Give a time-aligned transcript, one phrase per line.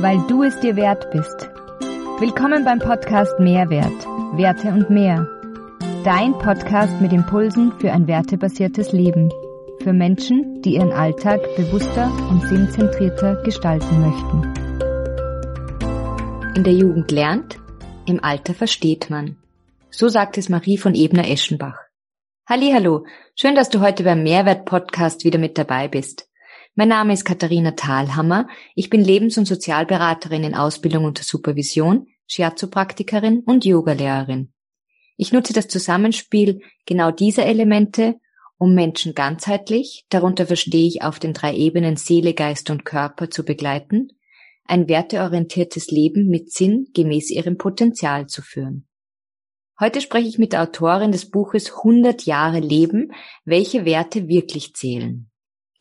[0.00, 1.48] weil du es dir wert bist.
[2.18, 4.06] Willkommen beim Podcast Mehrwert,
[4.36, 5.28] Werte und mehr.
[6.04, 9.32] Dein Podcast mit Impulsen für ein wertebasiertes Leben.
[9.82, 14.54] Für Menschen, die ihren Alltag bewusster und sinnzentrierter gestalten möchten.
[16.56, 17.58] In der Jugend lernt,
[18.06, 19.36] im Alter versteht man.
[19.90, 21.78] So sagt es Marie von Ebner-Eschenbach.
[22.46, 26.28] Hallo, schön, dass du heute beim Mehrwert Podcast wieder mit dabei bist.
[26.76, 28.48] Mein Name ist Katharina Thalhammer.
[28.74, 34.52] Ich bin Lebens- und Sozialberaterin in Ausbildung unter Supervision, Shiatsu-Praktikerin und Yogalehrerin.
[35.16, 38.16] Ich nutze das Zusammenspiel genau dieser Elemente,
[38.58, 43.44] um Menschen ganzheitlich, darunter verstehe ich auf den drei Ebenen Seele, Geist und Körper zu
[43.44, 44.08] begleiten,
[44.64, 48.88] ein werteorientiertes Leben mit Sinn gemäß ihrem Potenzial zu führen.
[49.78, 53.12] Heute spreche ich mit der Autorin des Buches 100 Jahre Leben,
[53.44, 55.30] welche Werte wirklich zählen.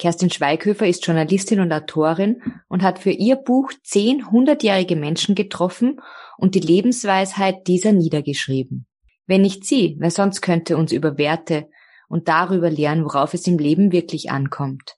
[0.03, 6.01] Kerstin Schweighöfer ist Journalistin und Autorin und hat für ihr Buch zehn hundertjährige Menschen getroffen
[6.37, 8.85] und die Lebensweisheit dieser niedergeschrieben.
[9.27, 11.69] Wenn nicht sie, wer sonst könnte uns über Werte
[12.09, 14.97] und darüber lernen, worauf es im Leben wirklich ankommt.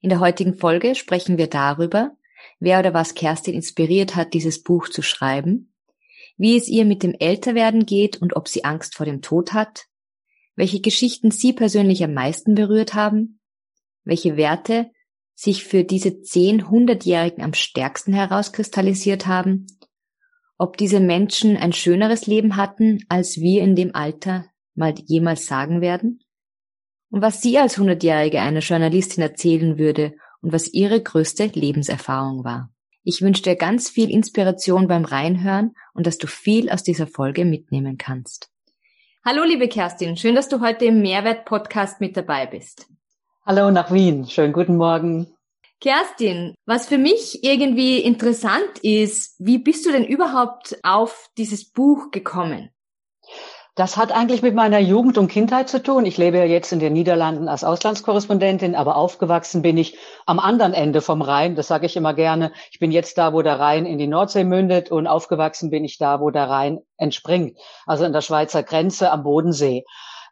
[0.00, 2.12] In der heutigen Folge sprechen wir darüber,
[2.60, 5.74] wer oder was Kerstin inspiriert hat, dieses Buch zu schreiben,
[6.38, 9.84] wie es ihr mit dem Älterwerden geht und ob sie Angst vor dem Tod hat,
[10.56, 13.40] welche Geschichten Sie persönlich am meisten berührt haben,
[14.04, 14.90] welche Werte
[15.34, 19.66] sich für diese zehn Hundertjährigen am stärksten herauskristallisiert haben,
[20.58, 25.80] ob diese Menschen ein schöneres Leben hatten, als wir in dem Alter mal jemals sagen
[25.80, 26.20] werden,
[27.10, 32.70] und was sie als Hundertjährige einer Journalistin erzählen würde und was ihre größte Lebenserfahrung war.
[33.02, 37.44] Ich wünsche dir ganz viel Inspiration beim Reinhören und dass du viel aus dieser Folge
[37.44, 38.50] mitnehmen kannst.
[39.26, 42.88] Hallo, liebe Kerstin, schön, dass du heute im Mehrwert-Podcast mit dabei bist.
[43.46, 45.34] Hallo nach Wien, schönen guten Morgen.
[45.80, 52.10] Kerstin, was für mich irgendwie interessant ist, wie bist du denn überhaupt auf dieses Buch
[52.10, 52.68] gekommen?
[53.76, 56.06] Das hat eigentlich mit meiner Jugend und Kindheit zu tun.
[56.06, 60.74] Ich lebe ja jetzt in den Niederlanden als Auslandskorrespondentin, aber aufgewachsen bin ich am anderen
[60.74, 61.56] Ende vom Rhein.
[61.56, 62.52] Das sage ich immer gerne.
[62.70, 65.98] Ich bin jetzt da, wo der Rhein in die Nordsee mündet und aufgewachsen bin ich
[65.98, 67.58] da, wo der Rhein entspringt.
[67.84, 69.84] Also an der Schweizer Grenze am Bodensee.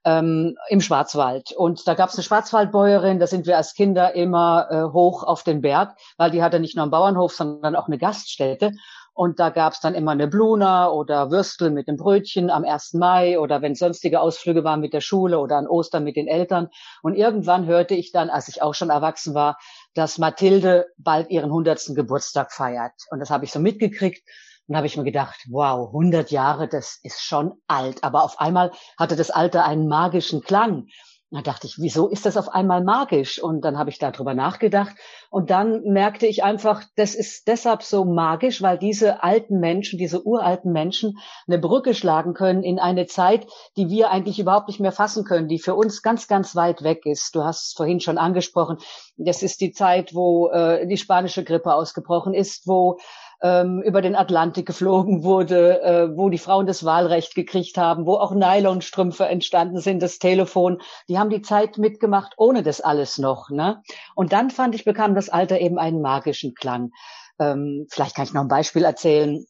[0.04, 1.52] Ähm, im Schwarzwald.
[1.52, 5.44] Und da gab es eine Schwarzwaldbäuerin, da sind wir als Kinder immer äh, hoch auf
[5.44, 8.72] den Berg, weil die hatte nicht nur einen Bauernhof, sondern auch eine Gaststätte.
[9.14, 12.94] Und da gab's dann immer eine Bluna oder Würstel mit dem Brötchen am 1.
[12.94, 16.68] Mai oder wenn sonstige Ausflüge waren mit der Schule oder an Ostern mit den Eltern.
[17.02, 19.58] Und irgendwann hörte ich dann, als ich auch schon erwachsen war,
[19.94, 22.94] dass Mathilde bald ihren hundertsten Geburtstag feiert.
[23.10, 24.22] Und das habe ich so mitgekriegt.
[24.68, 28.04] Und habe ich mir gedacht, wow, 100 Jahre, das ist schon alt.
[28.04, 30.86] Aber auf einmal hatte das Alter einen magischen Klang.
[31.32, 33.42] Da dachte ich, wieso ist das auf einmal magisch?
[33.42, 34.94] Und dann habe ich darüber nachgedacht.
[35.30, 40.26] Und dann merkte ich einfach, das ist deshalb so magisch, weil diese alten Menschen, diese
[40.26, 41.16] uralten Menschen
[41.46, 43.46] eine Brücke schlagen können in eine Zeit,
[43.78, 47.06] die wir eigentlich überhaupt nicht mehr fassen können, die für uns ganz, ganz weit weg
[47.06, 47.34] ist.
[47.34, 48.76] Du hast es vorhin schon angesprochen.
[49.16, 52.98] Das ist die Zeit, wo äh, die spanische Grippe ausgebrochen ist, wo
[53.42, 58.14] ähm, über den Atlantik geflogen wurde, äh, wo die Frauen das Wahlrecht gekriegt haben, wo
[58.14, 60.80] auch Nylonstrümpfe entstanden sind, das Telefon.
[61.08, 63.50] Die haben die Zeit mitgemacht ohne das alles noch.
[63.50, 63.82] Ne?
[64.14, 66.92] Und dann fand ich, bekam das Alter eben einen magischen Klang.
[67.40, 69.44] Ähm, vielleicht kann ich noch ein Beispiel erzählen.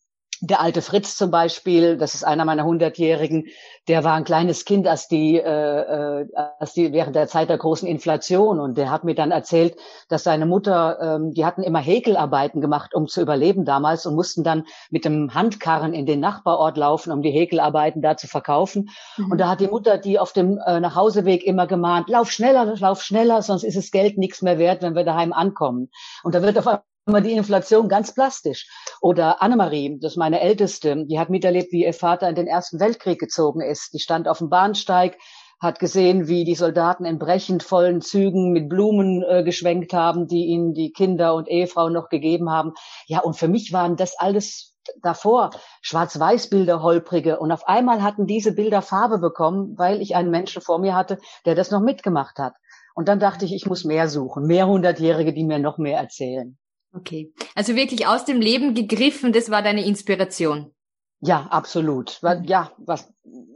[0.44, 3.46] Der alte Fritz zum Beispiel, das ist einer meiner Hundertjährigen,
[3.86, 6.26] der war ein kleines Kind, als die, äh, äh,
[6.58, 9.76] als die während der Zeit der großen Inflation und der hat mir dann erzählt,
[10.08, 14.42] dass seine Mutter, ähm, die hatten immer Häkelarbeiten gemacht, um zu überleben damals und mussten
[14.42, 18.90] dann mit dem Handkarren in den Nachbarort laufen, um die Häkelarbeiten da zu verkaufen.
[19.16, 19.30] Mhm.
[19.30, 23.00] Und da hat die Mutter die auf dem äh, Nachhauseweg immer gemahnt: Lauf schneller, lauf
[23.02, 25.88] schneller, sonst ist das Geld nichts mehr wert, wenn wir daheim ankommen.
[26.24, 28.68] Und da wird auf immer die Inflation ganz plastisch.
[29.00, 32.80] Oder Annemarie, das ist meine Älteste, die hat miterlebt, wie ihr Vater in den Ersten
[32.80, 33.92] Weltkrieg gezogen ist.
[33.92, 35.18] Die stand auf dem Bahnsteig,
[35.60, 40.46] hat gesehen, wie die Soldaten in brechend vollen Zügen mit Blumen äh, geschwenkt haben, die
[40.46, 42.72] ihnen die Kinder und Ehefrauen noch gegeben haben.
[43.06, 45.50] Ja, und für mich waren das alles davor
[45.82, 47.38] Schwarz-Weiß-Bilder, holprige.
[47.38, 51.18] Und auf einmal hatten diese Bilder Farbe bekommen, weil ich einen Menschen vor mir hatte,
[51.46, 52.54] der das noch mitgemacht hat.
[52.94, 56.58] Und dann dachte ich, ich muss mehr suchen, mehr Hundertjährige, die mir noch mehr erzählen.
[56.92, 57.32] Okay.
[57.54, 60.74] Also wirklich aus dem Leben gegriffen, das war deine Inspiration.
[61.20, 62.20] Ja, absolut.
[62.42, 63.12] Ja, was,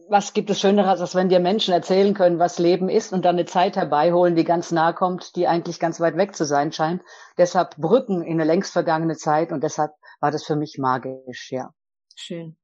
[0.08, 3.34] was gibt es Schöneres, als wenn dir Menschen erzählen können, was Leben ist und dann
[3.34, 7.02] eine Zeit herbeiholen, die ganz nahe kommt, die eigentlich ganz weit weg zu sein scheint.
[7.38, 9.90] Deshalb Brücken in eine längst vergangene Zeit und deshalb
[10.20, 11.70] war das für mich magisch, ja.
[12.14, 12.56] Schön.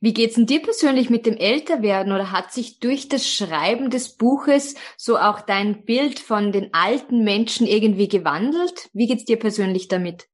[0.00, 4.16] Wie geht's denn dir persönlich mit dem Älterwerden oder hat sich durch das Schreiben des
[4.16, 8.88] Buches so auch dein Bild von den alten Menschen irgendwie gewandelt?
[8.92, 10.28] Wie geht's dir persönlich damit?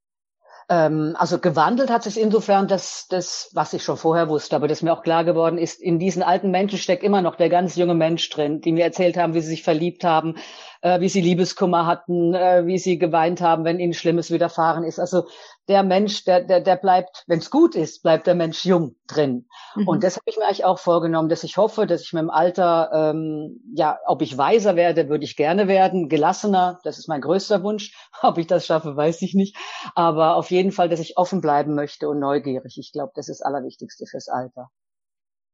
[0.69, 4.83] Ähm, also gewandelt hat es insofern, dass das, was ich schon vorher wusste, aber das
[4.83, 7.95] mir auch klar geworden ist, in diesen alten Menschen steckt immer noch der ganz junge
[7.95, 10.37] Mensch drin, die mir erzählt haben, wie sie sich verliebt haben,
[10.85, 15.01] äh, wie sie Liebeskummer hatten, äh, wie sie geweint haben, wenn ihnen Schlimmes widerfahren ist.
[15.01, 15.27] Also
[15.67, 19.47] der Mensch, der, der, der bleibt, wenn es gut ist, bleibt der Mensch jung drin.
[19.77, 19.89] Mhm.
[19.89, 22.29] Und das habe ich mir eigentlich auch vorgenommen, dass ich hoffe, dass ich mit dem
[22.29, 27.23] Alter, ähm, ja, ob ich weiser werde, würde ich gerne werden, gelassener, das ist mein
[27.23, 27.97] größter Wunsch.
[28.23, 29.57] Ob ich das schaffe, weiß ich nicht.
[29.95, 32.77] Aber auf jeden Fall, dass ich offen bleiben möchte und neugierig.
[32.79, 34.69] Ich glaube, das ist das Allerwichtigste fürs Alter.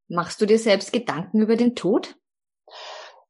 [0.08, 2.16] Machst du dir selbst Gedanken über den Tod?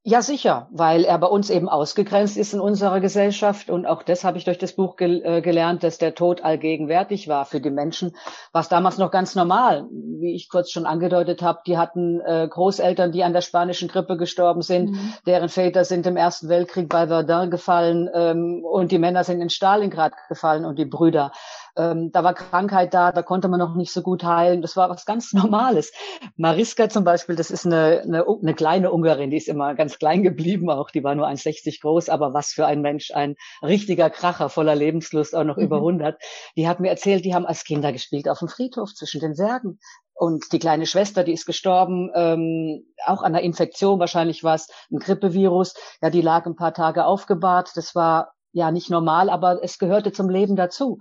[0.02, 3.68] Ja, sicher, weil er bei uns eben ausgegrenzt ist in unserer Gesellschaft.
[3.68, 7.28] Und auch das habe ich durch das Buch gel äh, gelernt, dass der Tod allgegenwärtig
[7.28, 8.16] war für die Menschen.
[8.52, 9.86] War es damals noch ganz normal.
[9.90, 14.16] Wie ich kurz schon angedeutet habe, die hatten äh, Großeltern, die an der spanischen Grippe
[14.16, 14.92] gestorben sind.
[14.92, 15.12] Mhm.
[15.26, 19.50] Deren Väter sind im Ersten Weltkrieg bei Verdun gefallen ähm, und die Männer sind in
[19.50, 21.30] Stalingrad gefallen und die Brüder.
[21.76, 24.62] Ähm, da war Krankheit da, da konnte man noch nicht so gut heilen.
[24.62, 25.92] Das war was ganz Normales.
[26.36, 30.22] Mariska zum Beispiel, das ist eine, eine, eine kleine Ungarin, die ist immer ganz klein
[30.22, 30.90] geblieben auch.
[30.90, 35.34] Die war nur 1,60 groß, aber was für ein Mensch, ein richtiger Kracher voller Lebenslust,
[35.34, 35.64] auch noch mhm.
[35.64, 36.20] über 100.
[36.56, 39.78] Die hat mir erzählt, die haben als Kinder gespielt auf dem Friedhof zwischen den Särgen.
[40.14, 44.68] Und die kleine Schwester, die ist gestorben, ähm, auch an einer Infektion, wahrscheinlich war es
[44.90, 45.74] ein Grippevirus.
[46.02, 47.70] Ja, die lag ein paar Tage aufgebahrt.
[47.74, 50.98] Das war ja nicht normal, aber es gehörte zum Leben dazu.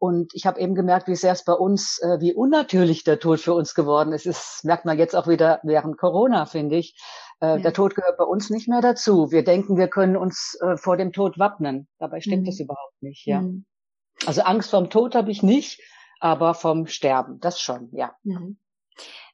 [0.00, 3.40] Und ich habe eben gemerkt, wie sehr es bei uns, äh, wie unnatürlich der Tod
[3.40, 4.26] für uns geworden ist.
[4.26, 6.96] Das merkt man jetzt auch wieder während Corona, finde ich.
[7.40, 7.58] Äh, ja.
[7.58, 9.30] Der Tod gehört bei uns nicht mehr dazu.
[9.30, 11.88] Wir denken, wir können uns äh, vor dem Tod wappnen.
[11.98, 12.46] Dabei stimmt mhm.
[12.46, 13.42] das überhaupt nicht, ja.
[13.42, 13.64] Mhm.
[14.26, 15.80] Also Angst vorm Tod habe ich nicht,
[16.20, 18.16] aber vom Sterben, das schon, ja.
[18.24, 18.58] Mhm.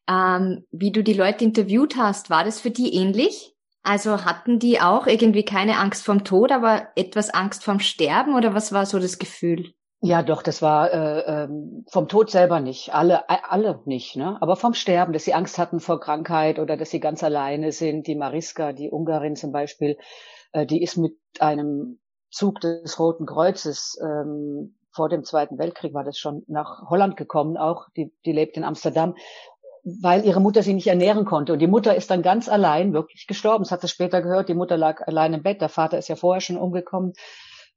[0.06, 3.54] Ähm, wie du die Leute interviewt hast, war das für die ähnlich?
[3.82, 8.54] Also hatten die auch irgendwie keine Angst vorm Tod, aber etwas Angst vorm Sterben oder
[8.54, 9.72] was war so das Gefühl?
[10.06, 12.94] Ja, doch, das war äh, ähm, vom Tod selber nicht.
[12.94, 14.36] Alle, alle nicht, ne?
[14.42, 18.06] Aber vom Sterben, dass sie Angst hatten vor Krankheit oder dass sie ganz alleine sind.
[18.06, 19.96] Die Mariska, die Ungarin zum Beispiel,
[20.52, 26.04] äh, die ist mit einem Zug des Roten Kreuzes ähm, vor dem Zweiten Weltkrieg war
[26.04, 29.14] das schon nach Holland gekommen, auch die, die lebt in Amsterdam,
[29.84, 31.54] weil ihre Mutter sie nicht ernähren konnte.
[31.54, 33.64] Und die Mutter ist dann ganz allein wirklich gestorben.
[33.64, 34.50] Das hat sie später gehört.
[34.50, 35.62] Die Mutter lag allein im Bett.
[35.62, 37.14] Der Vater ist ja vorher schon umgekommen.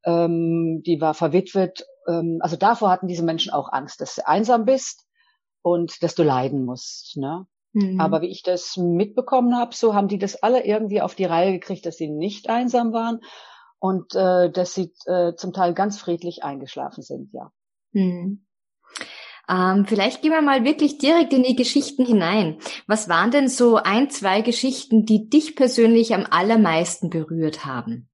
[0.06, 4.66] Ähm, die war verwitwet ähm, also davor hatten diese Menschen auch Angst, dass du einsam
[4.66, 5.06] bist
[5.62, 7.18] und dass du leiden musst.
[7.18, 7.46] Ne?
[7.74, 8.00] Mhm.
[8.00, 11.52] Aber wie ich das mitbekommen habe, so haben die das alle irgendwie auf die Reihe
[11.52, 13.22] gekriegt, dass sie nicht einsam waren
[13.80, 17.52] und äh, dass sie äh, zum Teil ganz friedlich eingeschlafen sind, ja.
[17.92, 18.46] Mhm.
[19.50, 22.60] Ähm, vielleicht gehen wir mal wirklich direkt in die Geschichten hinein.
[22.86, 28.10] Was waren denn so ein, zwei Geschichten, die dich persönlich am allermeisten berührt haben?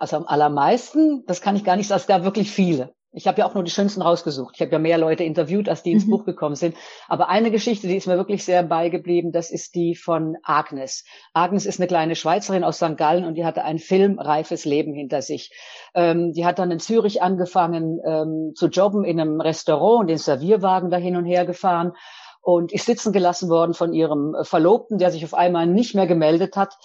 [0.00, 2.95] Also am allermeisten, das kann ich gar nicht sagen, es gab wirklich viele.
[3.16, 4.56] Ich habe ja auch nur die schönsten rausgesucht.
[4.56, 6.10] Ich habe ja mehr Leute interviewt, als die ins mhm.
[6.10, 6.76] Buch gekommen sind.
[7.08, 11.04] Aber eine Geschichte, die ist mir wirklich sehr beigeblieben, das ist die von Agnes.
[11.32, 12.98] Agnes ist eine kleine Schweizerin aus St.
[12.98, 15.50] Gallen und die hatte ein filmreifes Leben hinter sich.
[15.94, 20.18] Ähm, die hat dann in Zürich angefangen ähm, zu jobben in einem Restaurant und den
[20.18, 21.92] Servierwagen da hin und her gefahren
[22.42, 26.54] und ist sitzen gelassen worden von ihrem Verlobten, der sich auf einmal nicht mehr gemeldet
[26.54, 26.76] hat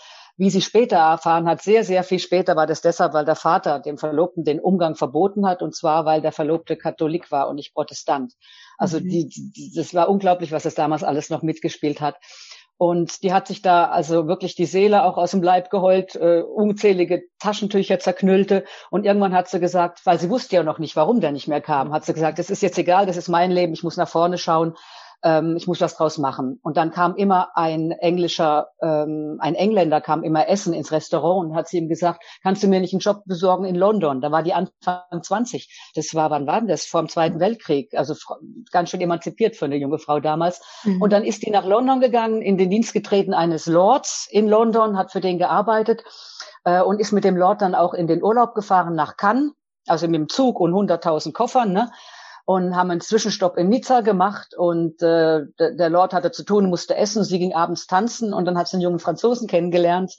[0.42, 3.80] wie sie später erfahren hat, sehr, sehr viel später war das deshalb, weil der Vater
[3.80, 7.76] dem Verlobten den Umgang verboten hat und zwar, weil der Verlobte Katholik war und nicht
[7.76, 8.34] Protestant.
[8.80, 9.08] Also mhm.
[9.08, 12.16] die, die, das war unglaublich, was es damals alles noch mitgespielt hat.
[12.78, 16.42] Und die hat sich da also wirklich die Seele auch aus dem Leib geheult, äh,
[16.42, 18.64] unzählige Taschentücher zerknüllte.
[18.90, 21.62] Und irgendwann hat sie gesagt, weil sie wusste ja noch nicht, warum der nicht mehr
[21.62, 24.10] kam, hat sie gesagt, es ist jetzt egal, das ist mein Leben, ich muss nach
[24.10, 24.74] vorne schauen
[25.24, 26.60] ähm, ich muss was draus machen.
[26.64, 31.56] Und dann kam immer ein englischer, ähm, ein Engländer kam immer essen ins Restaurant und
[31.56, 34.22] hat sie ihm gesagt, kannst du mir nicht einen Job besorgen in London?
[34.22, 35.92] Da war die Anfang 20.
[35.96, 36.86] Das war, wann war denn das?
[36.86, 37.94] Vor dem Zweiten Weltkrieg.
[37.94, 38.16] Also
[38.72, 40.62] ganz schön emanzipiert für eine junge Frau damals.
[40.84, 41.02] Mhm.
[41.02, 44.98] Und dann ist die nach London gegangen, in den Dienst getreten eines Lords in London,
[44.98, 46.04] hat für den gearbeitet
[46.64, 49.52] äh, und ist mit dem Lord dann auch in den Urlaub gefahren nach Cannes
[49.88, 51.92] also mit dem Zug und 100.000 Koffern, ne?
[52.54, 56.98] Und haben einen Zwischenstopp in Nizza gemacht und äh, der Lord hatte zu tun, musste
[56.98, 60.14] essen, sie ging abends tanzen und dann hat sie einen jungen Franzosen kennengelernt,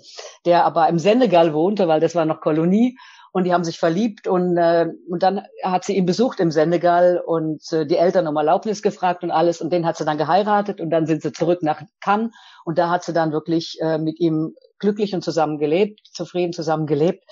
[0.47, 2.97] der aber im Senegal wohnte, weil das war noch Kolonie
[3.33, 7.23] und die haben sich verliebt und äh, und dann hat sie ihn besucht im Senegal
[7.25, 10.81] und äh, die Eltern um Erlaubnis gefragt und alles und den hat sie dann geheiratet
[10.81, 12.31] und dann sind sie zurück nach Cannes
[12.65, 16.87] und da hat sie dann wirklich äh, mit ihm glücklich und zusammen gelebt, zufrieden zusammen
[16.87, 17.25] gelebt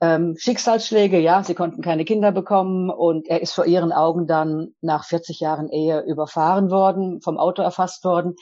[0.00, 4.74] ähm, Schicksalsschläge, ja, sie konnten keine Kinder bekommen und er ist vor ihren Augen dann
[4.80, 8.36] nach 40 Jahren Ehe überfahren worden, vom Auto erfasst worden.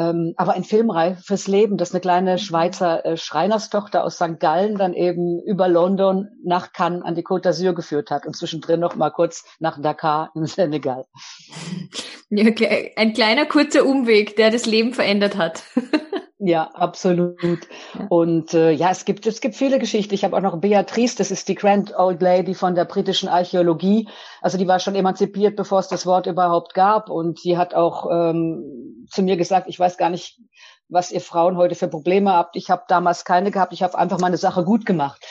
[0.00, 4.40] Ähm, aber ein filmreifes Leben, das eine kleine Schweizer äh, Schreinerstochter aus St.
[4.40, 8.80] Gallen dann eben über London nach Cannes an die Côte d'Azur geführt hat und zwischendrin
[8.80, 11.04] noch mal kurz nach Dakar im Senegal.
[12.30, 12.44] Ja,
[12.96, 15.64] ein kleiner kurzer Umweg, der das Leben verändert hat.
[16.42, 17.38] Ja, absolut.
[17.42, 18.06] Ja.
[18.08, 20.14] Und äh, ja, es gibt es gibt viele Geschichten.
[20.14, 24.08] Ich habe auch noch Beatrice, das ist die Grand Old Lady von der britischen Archäologie.
[24.40, 27.10] Also die war schon emanzipiert, bevor es das Wort überhaupt gab.
[27.10, 30.40] Und die hat auch ähm, zu mir gesagt, ich weiß gar nicht,
[30.88, 32.56] was ihr Frauen heute für Probleme habt.
[32.56, 33.72] Ich habe damals keine gehabt.
[33.72, 35.24] Ich habe einfach meine Sache gut gemacht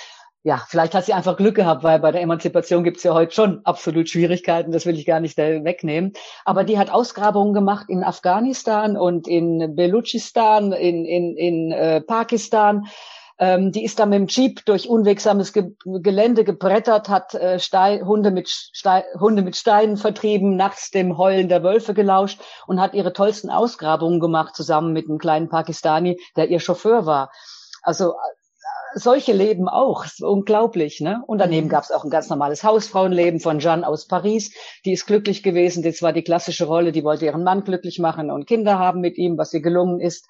[0.44, 3.34] ja, vielleicht hat sie einfach Glück gehabt, weil bei der Emanzipation gibt es ja heute
[3.34, 6.14] schon absolut Schwierigkeiten, das will ich gar nicht wegnehmen.
[6.46, 12.88] Aber die hat Ausgrabungen gemacht in Afghanistan und in Belutschistan, in, in, in äh, Pakistan.
[13.40, 18.06] Ähm, die ist da mit dem Jeep durch unwegsames Ge Gelände gebrettert, hat äh, Stein,
[18.06, 22.94] Hunde, mit Stein, Hunde mit Steinen vertrieben, nachts dem Heulen der Wölfe gelauscht und hat
[22.94, 27.32] ihre tollsten Ausgrabungen gemacht, zusammen mit einem kleinen Pakistani, der ihr Chauffeur war.
[27.82, 28.14] Also
[28.94, 30.06] solche Leben auch.
[30.20, 31.24] unglaublich, ne?
[31.28, 31.72] Und daneben mhm.
[31.72, 34.54] gab es auch ein ganz normales Hausfrauenleben von Jeanne aus Paris.
[34.84, 35.84] Die ist glücklich gewesen.
[35.84, 36.92] Das war die klassische Rolle.
[36.92, 40.28] Die wollte ihren Mann glücklich machen und Kinder haben mit ihm, was ihr gelungen ist.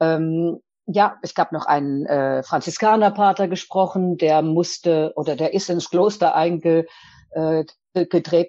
[0.00, 5.90] Ähm, ja, es gab noch einen äh, Franziskanerpater gesprochen, der musste oder der ist ins
[5.90, 6.86] Kloster eingetreten,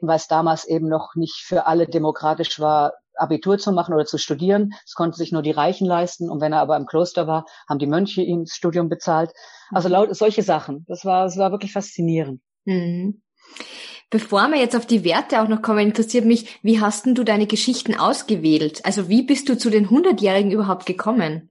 [0.07, 4.17] weil es damals eben noch nicht für alle demokratisch war, Abitur zu machen oder zu
[4.17, 4.73] studieren.
[4.85, 6.29] Das konnten sich nur die Reichen leisten.
[6.29, 9.31] Und wenn er aber im Kloster war, haben die Mönche ihm das Studium bezahlt.
[9.71, 9.93] Also mhm.
[9.93, 10.85] laut solche Sachen.
[10.87, 12.41] Das war, das war wirklich faszinierend.
[12.65, 13.21] Mhm.
[14.09, 17.25] Bevor wir jetzt auf die Werte auch noch kommen, interessiert mich, wie hast denn du
[17.25, 18.85] deine Geschichten ausgewählt?
[18.85, 21.49] Also wie bist du zu den Hundertjährigen überhaupt gekommen?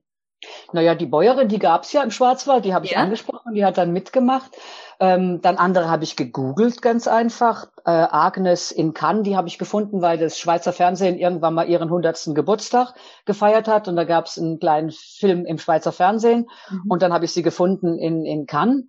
[0.73, 2.99] Naja, die Bäuerin, die gab's ja im Schwarzwald, die habe ich ja.
[2.99, 4.51] angesprochen, die hat dann mitgemacht.
[4.99, 7.67] Ähm, dann andere habe ich gegoogelt, ganz einfach.
[7.85, 11.91] Äh, Agnes in Cannes, die habe ich gefunden, weil das Schweizer Fernsehen irgendwann mal ihren
[11.91, 12.95] hundertsten Geburtstag
[13.25, 13.87] gefeiert hat.
[13.87, 16.49] Und da gab's einen kleinen Film im Schweizer Fernsehen.
[16.69, 16.83] Mhm.
[16.89, 18.85] Und dann habe ich sie gefunden in, in Cannes.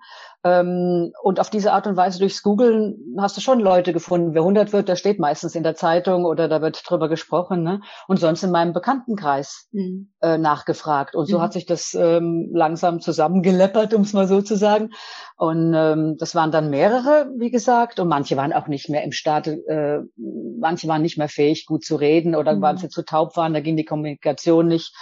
[0.49, 4.35] Ähm, und auf diese Art und Weise durchs Googlen hast du schon Leute gefunden.
[4.35, 7.63] Wer 100 wird, der steht meistens in der Zeitung oder da wird drüber gesprochen.
[7.63, 7.81] Ne?
[8.07, 10.11] Und sonst in meinem Bekanntenkreis mhm.
[10.23, 11.15] äh, nachgefragt.
[11.15, 11.43] Und so mhm.
[11.43, 14.91] hat sich das ähm, langsam zusammengeleppert, um es mal so zu sagen.
[15.37, 18.01] Und ähm, das waren dann mehrere, wie gesagt.
[18.01, 21.85] Und manche waren auch nicht mehr im Staat, äh, manche waren nicht mehr fähig, gut
[21.85, 22.63] zu reden oder mhm.
[22.63, 24.95] waren sie zu taub waren, da ging die Kommunikation nicht.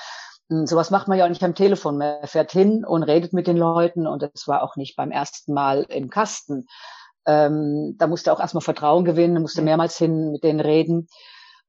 [0.50, 1.98] Hm, sowas macht man ja auch nicht am Telefon.
[1.98, 5.52] Man fährt hin und redet mit den Leuten und es war auch nicht beim ersten
[5.52, 6.66] Mal im Kasten.
[7.26, 11.08] Ähm, da musste auch erstmal Vertrauen gewinnen, musste mehrmals hin mit denen reden.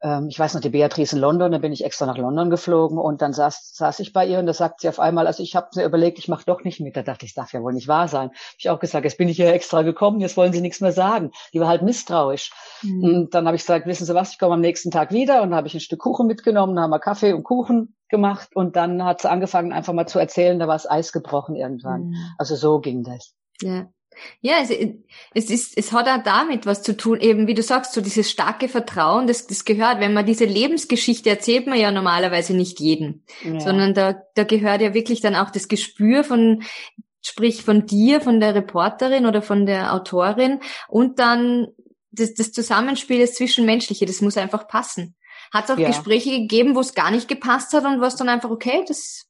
[0.02, 2.98] Ähm, ich weiß noch, die Beatrice in London, da bin ich extra nach London geflogen
[2.98, 5.56] und dann saß, saß ich bei ihr und da sagt sie auf einmal, also ich
[5.56, 6.96] habe mir überlegt, ich mache doch nicht mit.
[6.96, 8.30] Da dachte ich, das darf ja wohl nicht wahr sein.
[8.30, 10.92] Hab ich auch gesagt, jetzt bin ich hier extra gekommen, jetzt wollen sie nichts mehr
[10.92, 11.32] sagen.
[11.54, 12.52] Die war halt misstrauisch.
[12.84, 13.04] Mhm.
[13.04, 15.50] Und dann habe ich gesagt, wissen Sie was, ich komme am nächsten Tag wieder und
[15.50, 18.76] dann habe ich ein Stück Kuchen mitgenommen, dann haben wir Kaffee und Kuchen gemacht und
[18.76, 22.10] dann hat sie angefangen, einfach mal zu erzählen, da war das Eis gebrochen irgendwann.
[22.10, 22.16] Mhm.
[22.38, 23.34] Also so ging das.
[23.62, 23.90] Ja.
[24.42, 24.70] Ja, es,
[25.34, 28.30] es ist, es hat auch damit was zu tun, eben wie du sagst, so dieses
[28.30, 33.24] starke Vertrauen, das, das gehört, wenn man diese Lebensgeschichte erzählt man ja normalerweise nicht jeden,
[33.44, 33.60] ja.
[33.60, 36.64] sondern da, da gehört ja wirklich dann auch das Gespür von,
[37.22, 41.68] sprich von dir, von der Reporterin oder von der Autorin und dann
[42.12, 45.16] das, das Zusammenspiel, das Zwischenmenschliche, das muss einfach passen.
[45.52, 45.88] Hat es auch ja.
[45.88, 49.28] Gespräche gegeben, wo es gar nicht gepasst hat und was dann einfach, okay, das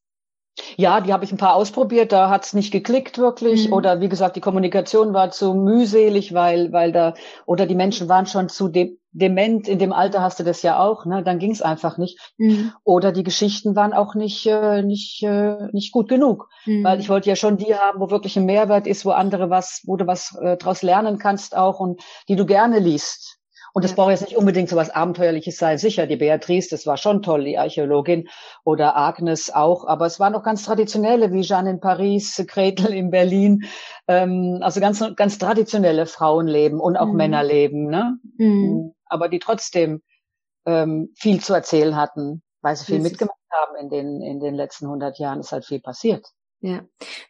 [0.75, 3.67] ja, die habe ich ein paar ausprobiert, da hat's nicht geklickt wirklich.
[3.67, 3.73] Mhm.
[3.73, 7.13] Oder wie gesagt, die Kommunikation war zu mühselig, weil, weil da,
[7.45, 10.79] oder die Menschen waren schon zu de dement, in dem Alter hast du das ja
[10.79, 11.23] auch, ne?
[11.23, 12.19] Dann ging's einfach nicht.
[12.37, 12.71] Mhm.
[12.83, 16.49] Oder die Geschichten waren auch nicht, äh, nicht, äh, nicht gut genug.
[16.65, 16.83] Mhm.
[16.83, 19.81] Weil ich wollte ja schon die haben, wo wirklich ein Mehrwert ist, wo andere was,
[19.85, 23.36] wo du was äh, draus lernen kannst auch und die du gerne liest.
[23.77, 23.95] Und es ja.
[23.95, 25.77] braucht jetzt nicht unbedingt so was Abenteuerliches sein.
[25.77, 28.27] Sicher, die Beatrice, das war schon toll, die Archäologin.
[28.63, 29.85] Oder Agnes auch.
[29.85, 33.65] Aber es waren auch ganz traditionelle, wie Jeanne in Paris, Gretel in Berlin.
[34.07, 37.17] Ähm, also ganz, ganz traditionelle Frauenleben und auch mhm.
[37.17, 37.85] Männerleben.
[37.85, 38.17] Ne?
[38.39, 38.95] Mhm.
[39.05, 40.01] Aber die trotzdem
[40.65, 44.85] ähm, viel zu erzählen hatten, weil sie viel mitgemacht haben in den, in den letzten
[44.85, 45.41] 100 Jahren.
[45.41, 46.25] Ist halt viel passiert.
[46.59, 46.81] Ja,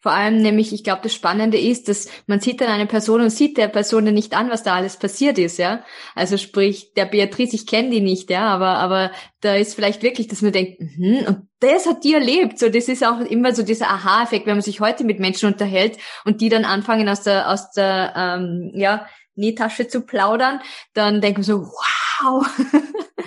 [0.01, 3.29] vor allem nämlich, ich glaube, das Spannende ist, dass man sieht dann eine Person und
[3.29, 5.83] sieht der Person dann nicht an, was da alles passiert ist, ja.
[6.15, 10.29] Also sprich, der Beatrice, ich kenne die nicht, ja, aber aber da ist vielleicht wirklich,
[10.29, 12.57] dass man denkt, mhm, und das hat die erlebt.
[12.57, 15.97] So, das ist auch immer so dieser Aha-Effekt, wenn man sich heute mit Menschen unterhält
[16.23, 20.61] und die dann anfangen aus der aus der ähm, ja Nähtasche zu plaudern,
[20.93, 22.47] dann denken wir so, wow.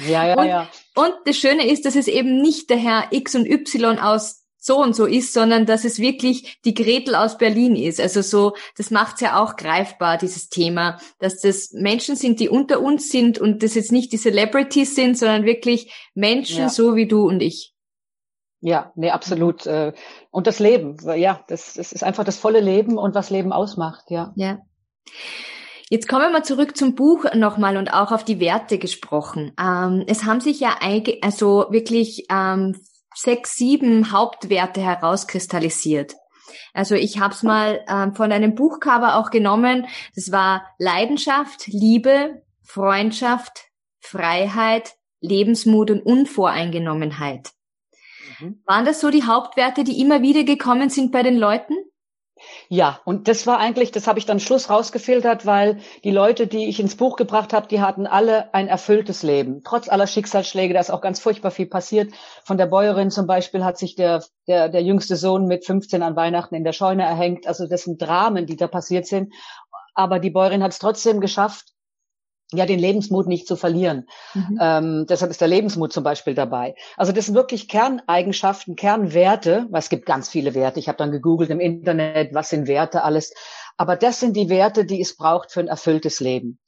[0.09, 0.69] Ja, ja, und, ja.
[0.95, 4.79] Und das Schöne ist, dass es eben nicht der Herr X und Y aus so
[4.81, 8.01] und so ist, sondern dass es wirklich die Gretel aus Berlin ist.
[8.01, 12.81] Also so, das macht's ja auch greifbar, dieses Thema, dass das Menschen sind, die unter
[12.81, 16.69] uns sind und das jetzt nicht die Celebrities sind, sondern wirklich Menschen ja.
[16.69, 17.75] so wie du und ich.
[18.61, 19.65] Ja, nee, absolut.
[19.65, 19.95] Mhm.
[20.31, 24.11] Und das Leben, ja, das, das ist einfach das volle Leben und was Leben ausmacht,
[24.11, 24.33] ja.
[24.37, 24.61] Ja.
[25.89, 29.53] Jetzt kommen wir zurück zum Buch nochmal und auch auf die Werte gesprochen.
[29.59, 30.77] Ähm, es haben sich ja
[31.23, 32.77] also wirklich ähm,
[33.15, 36.15] sechs, sieben Hauptwerte herauskristallisiert.
[36.73, 39.87] Also ich habe es mal ähm, von einem Buchcover auch genommen.
[40.15, 47.51] Das war Leidenschaft, Liebe, Freundschaft, Freiheit, Lebensmut und Unvoreingenommenheit.
[48.41, 48.63] Mhm.
[48.65, 51.75] Waren das so die Hauptwerte, die immer wieder gekommen sind bei den Leuten?
[52.69, 56.69] Ja, und das war eigentlich, das habe ich dann Schluss rausgefiltert, weil die Leute, die
[56.69, 59.63] ich ins Buch gebracht habe, die hatten alle ein erfülltes Leben.
[59.65, 62.13] Trotz aller Schicksalsschläge, da ist auch ganz furchtbar viel passiert.
[62.45, 66.17] Von der Bäuerin zum Beispiel hat sich der, der, der jüngste Sohn mit 15 an
[66.17, 67.47] Weihnachten in der Scheune erhängt.
[67.47, 69.33] Also das sind Dramen, die da passiert sind.
[69.95, 71.73] Aber die Bäuerin hat es trotzdem geschafft,
[72.53, 74.09] ja, den Lebensmut nicht zu verlieren.
[74.35, 74.59] Mhm.
[74.61, 76.75] Ähm, deshalb ist der Lebensmut zum Beispiel dabei.
[76.97, 79.69] Also das sind wirklich Kerneigenschaften, Kernwerte.
[79.73, 80.81] Es gibt ganz viele Werte.
[80.81, 83.33] Ich habe dann gegoogelt im Internet, was sind Werte alles.
[83.77, 86.59] Aber das sind die Werte, die es braucht für ein erfülltes Leben.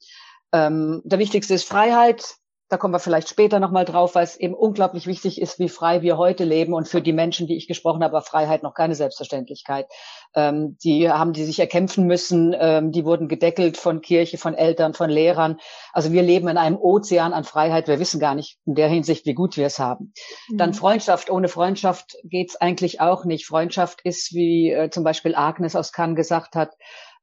[0.53, 2.35] Ähm, der wichtigste ist Freiheit,
[2.73, 6.01] da kommen wir vielleicht später nochmal drauf, weil es eben unglaublich wichtig ist, wie frei
[6.01, 8.95] wir heute leben und für die Menschen, die ich gesprochen habe, war Freiheit noch keine
[8.95, 9.85] Selbstverständlichkeit.
[10.33, 14.95] Ähm, die haben die sich erkämpfen müssen, ähm, die wurden gedeckelt von Kirche, von Eltern,
[14.95, 15.59] von Lehrern.
[15.91, 17.87] Also wir leben in einem Ozean an Freiheit.
[17.87, 20.11] Wir wissen gar nicht in der Hinsicht, wie gut wir es haben.
[20.49, 20.57] Mhm.
[20.57, 21.29] Dann Freundschaft.
[21.29, 23.45] Ohne Freundschaft geht's eigentlich auch nicht.
[23.45, 26.71] Freundschaft ist, wie äh, zum Beispiel Agnes aus Cannes gesagt hat,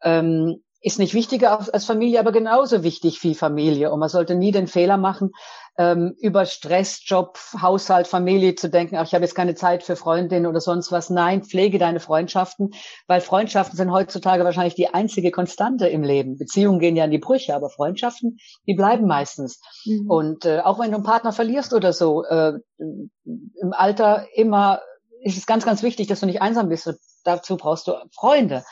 [0.05, 3.91] ähm, ist nicht wichtiger als Familie, aber genauso wichtig wie Familie.
[3.93, 5.33] Und man sollte nie den Fehler machen,
[5.77, 9.97] ähm, über Stress, Job, Haushalt, Familie zu denken, ach, ich habe jetzt keine Zeit für
[9.97, 11.11] Freundinnen oder sonst was.
[11.11, 12.71] Nein, pflege deine Freundschaften,
[13.07, 16.39] weil Freundschaften sind heutzutage wahrscheinlich die einzige Konstante im Leben.
[16.39, 19.61] Beziehungen gehen ja in die Brüche, aber Freundschaften, die bleiben meistens.
[19.85, 20.11] Mhm.
[20.11, 24.81] Und äh, auch wenn du einen Partner verlierst oder so, äh, im Alter immer
[25.23, 26.91] ist es ganz, ganz wichtig, dass du nicht einsam bist.
[27.25, 28.65] Dazu brauchst du Freunde.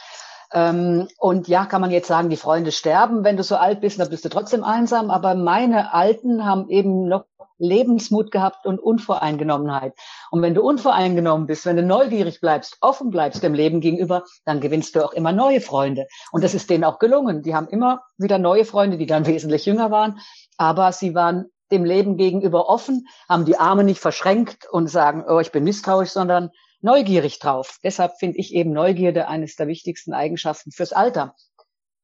[0.53, 4.01] Ähm, und ja, kann man jetzt sagen, die Freunde sterben, wenn du so alt bist,
[4.01, 5.11] dann bist du trotzdem einsam.
[5.11, 7.25] Aber meine Alten haben eben noch
[7.59, 9.95] Lebensmut gehabt und Unvoreingenommenheit.
[10.31, 14.61] Und wenn du unvoreingenommen bist, wenn du neugierig bleibst, offen bleibst dem Leben gegenüber, dann
[14.61, 16.07] gewinnst du auch immer neue Freunde.
[16.31, 17.43] Und das ist denen auch gelungen.
[17.43, 20.21] Die haben immer wieder neue Freunde, die dann wesentlich jünger waren.
[20.57, 25.39] Aber sie waren dem Leben gegenüber offen, haben die Arme nicht verschränkt und sagen, oh,
[25.39, 27.79] ich bin misstrauisch, sondern neugierig drauf.
[27.83, 31.35] Deshalb finde ich eben Neugierde eines der wichtigsten Eigenschaften fürs Alter.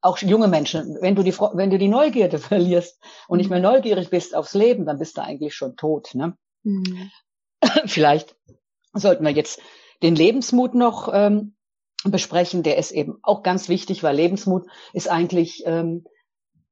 [0.01, 3.65] Auch junge Menschen, wenn du die, wenn du die Neugierde verlierst und nicht mehr mhm.
[3.65, 6.15] neugierig bist aufs Leben, dann bist du eigentlich schon tot.
[6.15, 6.37] Ne?
[6.63, 7.11] Mhm.
[7.87, 8.37] Vielleicht
[8.93, 9.61] sollten wir jetzt
[10.03, 11.57] den Lebensmut noch ähm,
[12.05, 12.63] besprechen.
[12.63, 16.05] Der ist eben auch ganz wichtig, weil Lebensmut ist eigentlich ähm,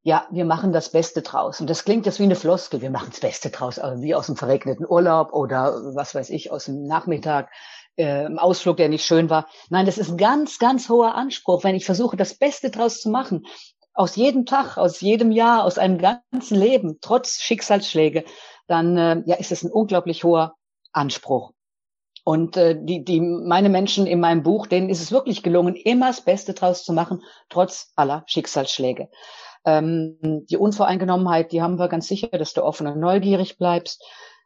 [0.05, 1.61] ja, wir machen das Beste draus.
[1.61, 2.81] Und das klingt jetzt wie eine Floskel.
[2.81, 6.51] Wir machen das Beste draus, also wie aus dem verregneten Urlaub oder was weiß ich,
[6.51, 7.51] aus dem Nachmittag
[7.97, 9.49] äh, Ausflug, der nicht schön war.
[9.71, 13.11] Nein, das ist ein ganz, ganz hoher Anspruch, wenn ich versuche, das Beste draus zu
[13.11, 13.47] machen.
[13.95, 18.25] Aus jedem Tag, aus jedem Jahr, aus einem ganzen Leben, trotz Schicksalsschläge,
[18.67, 20.55] dann äh, ja, ist es ein unglaublich hoher
[20.93, 21.53] Anspruch.
[22.25, 26.07] Und äh, die, die, meine Menschen in meinem Buch, denen ist es wirklich gelungen, immer
[26.07, 29.11] das Beste draus zu machen, trotz aller Schicksalsschläge.
[29.65, 34.03] Ähm, die Unvoreingenommenheit, die haben wir ganz sicher, dass du offen und neugierig bleibst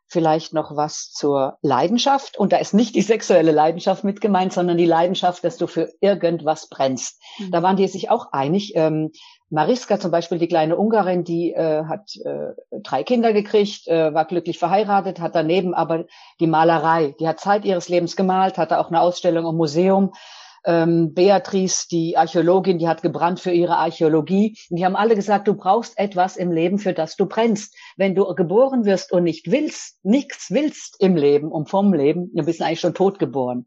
[0.08, 2.38] vielleicht noch was zur Leidenschaft.
[2.38, 5.92] Und da ist nicht die sexuelle Leidenschaft mit gemeint, sondern die Leidenschaft, dass du für
[6.00, 7.20] irgendwas brennst.
[7.38, 7.50] Mhm.
[7.50, 8.72] Da waren die sich auch einig.
[8.76, 9.10] Ähm,
[9.48, 14.24] Mariska zum Beispiel, die kleine Ungarin, die äh, hat äh, drei Kinder gekriegt, äh, war
[14.24, 16.06] glücklich verheiratet, hat daneben aber
[16.40, 17.14] die Malerei.
[17.20, 20.12] Die hat Zeit ihres Lebens gemalt, hatte auch eine Ausstellung im Museum
[20.66, 24.58] ähm, Beatrice, die Archäologin, die hat gebrannt für ihre Archäologie.
[24.68, 27.74] Und die haben alle gesagt, du brauchst etwas im Leben, für das du brennst.
[27.96, 32.46] Wenn du geboren wirst und nicht willst, nichts willst im Leben und vom Leben, dann
[32.46, 33.66] bist du eigentlich schon tot geboren.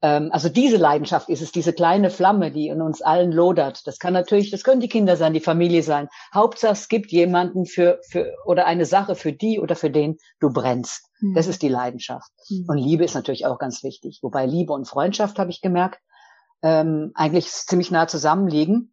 [0.00, 3.86] Ähm, also diese Leidenschaft ist es, diese kleine Flamme, die in uns allen lodert.
[3.86, 6.08] Das kann natürlich, das können die Kinder sein, die Familie sein.
[6.32, 10.50] Hauptsache es gibt jemanden für, für oder eine Sache für die oder für den du
[10.50, 11.10] brennst.
[11.20, 11.34] Mhm.
[11.34, 12.30] Das ist die Leidenschaft.
[12.48, 12.64] Mhm.
[12.68, 14.20] Und Liebe ist natürlich auch ganz wichtig.
[14.22, 16.00] Wobei Liebe und Freundschaft, habe ich gemerkt,
[16.62, 18.92] ähm, eigentlich ziemlich nah zusammenliegen,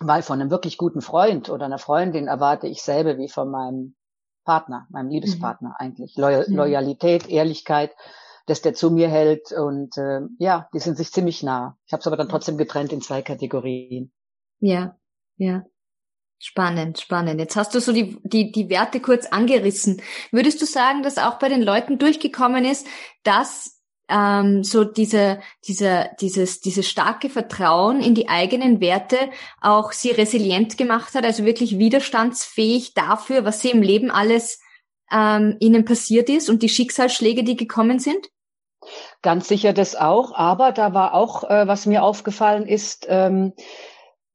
[0.00, 3.94] weil von einem wirklich guten Freund oder einer Freundin erwarte ich selber wie von meinem
[4.44, 5.76] Partner, meinem Liebespartner mhm.
[5.78, 6.16] eigentlich.
[6.16, 6.56] Loyal mhm.
[6.56, 7.92] Loyalität, Ehrlichkeit,
[8.46, 11.78] dass der zu mir hält und äh, ja, die sind sich ziemlich nah.
[11.86, 14.12] Ich habe es aber dann trotzdem getrennt in zwei Kategorien.
[14.60, 14.96] Ja,
[15.36, 15.64] ja.
[16.38, 17.40] Spannend, spannend.
[17.40, 20.02] Jetzt hast du so die, die, die Werte kurz angerissen.
[20.30, 22.86] Würdest du sagen, dass auch bei den Leuten durchgekommen ist,
[23.22, 23.73] dass
[24.08, 29.16] ähm, so diese, diese, dieses, dieses starke Vertrauen in die eigenen Werte
[29.60, 34.60] auch sie resilient gemacht hat, also wirklich widerstandsfähig dafür, was sie im Leben alles
[35.10, 38.28] ähm, ihnen passiert ist und die Schicksalsschläge, die gekommen sind?
[39.22, 43.54] Ganz sicher das auch, aber da war auch, äh, was mir aufgefallen ist, ähm,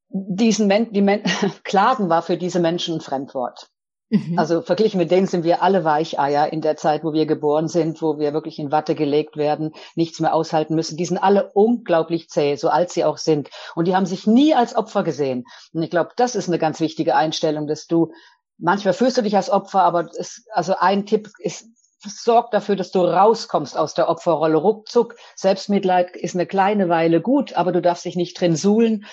[0.10, 1.22] diesen Men die Men
[1.64, 3.70] Klagen war für diese Menschen ein Fremdwort.
[4.10, 4.40] Mhm.
[4.40, 8.02] Also verglichen mit denen sind wir alle Weicheier in der Zeit, wo wir geboren sind,
[8.02, 10.98] wo wir wirklich in Watte gelegt werden, nichts mehr aushalten müssen.
[10.98, 13.50] Die sind alle unglaublich zäh, so alt sie auch sind.
[13.76, 15.46] Und die haben sich nie als Opfer gesehen.
[15.74, 18.12] Und ich glaube, das ist eine ganz wichtige Einstellung, dass du
[18.60, 21.68] manchmal fühlst du dich als Opfer, aber es, also ein Tipp ist,
[22.02, 24.58] sorg dafür, dass du rauskommst aus der Opferrolle.
[24.58, 29.06] Ruckzuck, Selbstmitleid ist eine kleine Weile gut, aber du darfst dich nicht drin suhlen.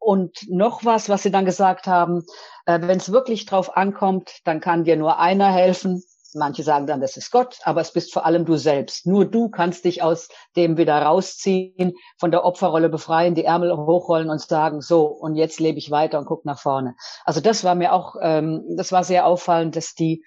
[0.00, 2.24] Und noch was, was Sie dann gesagt haben,
[2.64, 6.02] äh, wenn es wirklich drauf ankommt, dann kann dir nur einer helfen.
[6.32, 9.06] Manche sagen dann, das ist Gott, aber es bist vor allem du selbst.
[9.06, 14.30] Nur du kannst dich aus dem wieder rausziehen, von der Opferrolle befreien, die Ärmel hochrollen
[14.30, 16.94] und sagen, so, und jetzt lebe ich weiter und guck nach vorne.
[17.24, 20.24] Also das war mir auch, ähm, das war sehr auffallend, dass die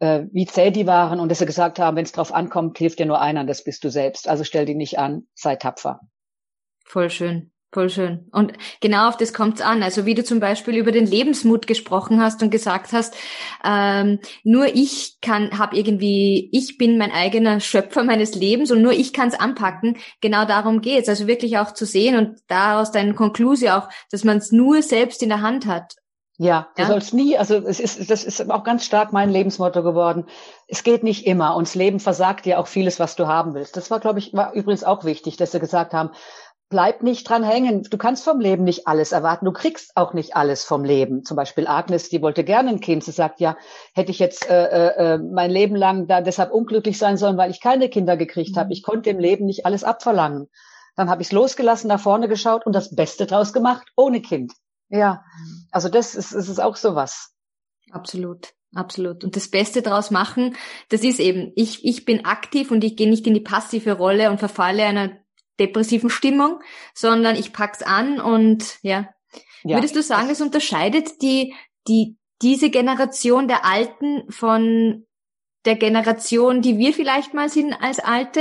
[0.00, 2.98] äh, wie zäh die waren und dass sie gesagt haben, wenn es drauf ankommt, hilft
[2.98, 4.28] dir nur einer, das bist du selbst.
[4.28, 6.00] Also stell dich nicht an, sei tapfer.
[6.84, 7.53] Voll schön.
[7.74, 8.28] Voll schön.
[8.30, 9.82] Und genau auf das kommt's an.
[9.82, 13.16] Also wie du zum Beispiel über den Lebensmut gesprochen hast und gesagt hast,
[13.64, 18.92] ähm, nur ich kann, habe irgendwie, ich bin mein eigener Schöpfer meines Lebens und nur
[18.92, 19.96] ich kann's anpacken.
[20.20, 21.08] Genau darum geht's.
[21.08, 25.20] Also wirklich auch zu sehen und daraus deine Konklusion auch, dass man es nur selbst
[25.24, 25.96] in der Hand hat.
[26.36, 26.88] Ja, du ja?
[26.88, 30.26] sollst nie, also es ist, das ist auch ganz stark mein Lebensmotto geworden.
[30.66, 33.76] Es geht nicht immer und das Leben versagt dir auch vieles, was du haben willst.
[33.76, 36.10] Das war, glaube ich, war übrigens auch wichtig, dass sie gesagt haben,
[36.74, 37.84] bleib nicht dran hängen.
[37.84, 39.44] Du kannst vom Leben nicht alles erwarten.
[39.44, 41.22] Du kriegst auch nicht alles vom Leben.
[41.22, 43.04] Zum Beispiel Agnes, die wollte gerne ein Kind.
[43.04, 43.56] Sie sagt, ja,
[43.94, 47.52] hätte ich jetzt äh, äh, äh mein Leben lang da deshalb unglücklich sein sollen, weil
[47.52, 48.66] ich keine Kinder gekriegt habe.
[48.66, 48.72] Mhm.
[48.72, 50.48] Ich konnte im Leben nicht alles abverlangen.
[50.96, 54.52] Dann habe ich es losgelassen, nach vorne geschaut und das Beste draus gemacht, ohne Kind.
[54.88, 55.22] Ja,
[55.70, 57.36] also das ist, ist auch sowas.
[57.92, 58.48] Absolut.
[58.74, 59.22] Absolut.
[59.22, 60.56] Und das Beste draus machen,
[60.88, 64.32] das ist eben, ich, ich bin aktiv und ich gehe nicht in die passive Rolle
[64.32, 65.23] und verfalle einer
[65.60, 66.60] depressiven Stimmung,
[66.94, 69.08] sondern ich pack's an und ja.
[69.62, 69.76] ja.
[69.76, 71.54] Würdest du sagen, es unterscheidet die,
[71.88, 75.06] die, diese Generation der Alten von
[75.64, 78.40] der Generation, die wir vielleicht mal sind als Alte?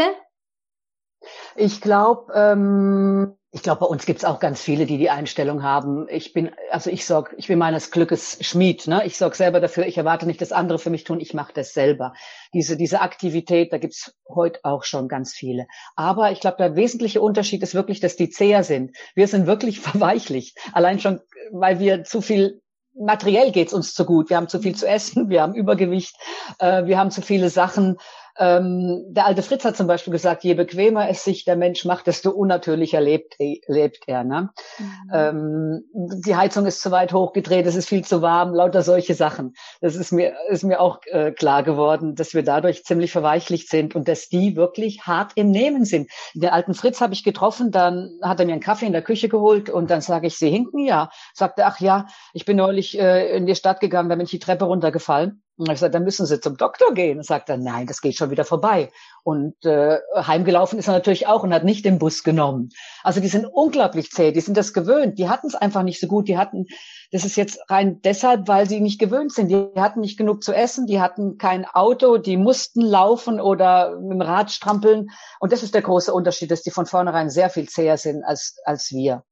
[1.55, 6.07] Ich glaube, ähm, ich glaube, bei uns gibt's auch ganz viele, die die Einstellung haben.
[6.09, 8.87] Ich bin, also ich sorg, ich bin meines Glückes Schmied.
[8.87, 9.05] Ne?
[9.05, 9.85] Ich sorge selber dafür.
[9.85, 11.19] Ich erwarte nicht, dass andere für mich tun.
[11.19, 12.13] Ich mache das selber.
[12.55, 15.67] Diese diese Aktivität, da gibt's heute auch schon ganz viele.
[15.95, 18.97] Aber ich glaube, der wesentliche Unterschied ist wirklich, dass die zäher sind.
[19.13, 20.57] Wir sind wirklich verweichlicht.
[20.71, 21.19] Allein schon,
[21.51, 22.63] weil wir zu viel
[22.95, 24.31] materiell geht's uns zu gut.
[24.31, 26.15] Wir haben zu viel zu essen, wir haben Übergewicht,
[26.59, 27.97] äh, wir haben zu viele Sachen.
[28.39, 32.07] Ähm, der alte Fritz hat zum Beispiel gesagt, je bequemer es sich der Mensch macht,
[32.07, 34.23] desto unnatürlicher lebt, lebt er.
[34.23, 34.49] Ne?
[34.79, 35.11] Mhm.
[35.13, 35.83] Ähm,
[36.25, 39.53] die Heizung ist zu weit hochgedreht, es ist viel zu warm, lauter solche Sachen.
[39.81, 43.93] Das ist mir, ist mir auch äh, klar geworden, dass wir dadurch ziemlich verweichlicht sind
[43.95, 46.09] und dass die wirklich hart im Nehmen sind.
[46.33, 49.29] Den alten Fritz habe ich getroffen, dann hat er mir einen Kaffee in der Küche
[49.29, 50.85] geholt und dann sage ich, Sie hinken?
[50.85, 51.11] Ja.
[51.33, 54.39] Sagte, ach ja, ich bin neulich äh, in die Stadt gegangen, da bin ich die
[54.39, 57.17] Treppe runtergefallen und ich sagte, dann müssen Sie zum Doktor gehen.
[57.17, 58.91] Und sagt er, nein, das geht schon wieder vorbei.
[59.23, 62.69] Und äh, heimgelaufen ist er natürlich auch und hat nicht den Bus genommen.
[63.03, 65.19] Also die sind unglaublich zäh, die sind das gewöhnt.
[65.19, 66.27] Die hatten es einfach nicht so gut.
[66.27, 66.65] Die hatten,
[67.11, 69.49] das ist jetzt rein deshalb, weil sie nicht gewöhnt sind.
[69.49, 74.11] Die hatten nicht genug zu essen, die hatten kein Auto, die mussten laufen oder mit
[74.11, 75.09] dem Rad strampeln.
[75.39, 78.57] Und das ist der große Unterschied, dass die von vornherein sehr viel zäher sind als,
[78.65, 79.23] als wir.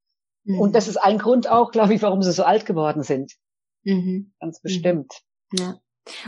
[0.44, 0.60] Mhm.
[0.60, 3.34] Und das ist ein Grund auch, glaube ich, warum sie so alt geworden sind.
[3.84, 4.34] Mhm.
[4.40, 5.12] Ganz bestimmt.
[5.54, 5.80] Ja.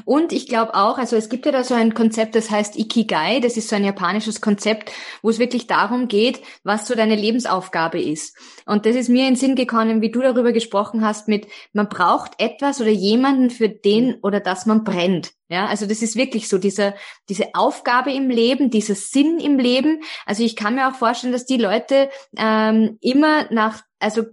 [0.06, 3.40] Und ich glaube auch, also es gibt ja da so ein Konzept, das heißt Ikigai,
[3.40, 4.92] das ist so ein japanisches Konzept,
[5.24, 8.38] wo es wirklich darum geht, was so deine Lebensaufgabe ist.
[8.66, 11.90] Und das ist mir in den Sinn gekommen, wie du darüber gesprochen hast, mit man
[11.90, 15.32] braucht etwas oder jemanden, für den oder das man brennt.
[15.50, 16.94] Ja, also das ist wirklich so, diese,
[17.30, 20.02] diese Aufgabe im Leben, dieser Sinn im Leben.
[20.26, 24.24] Also ich kann mir auch vorstellen, dass die Leute ähm, immer nach, also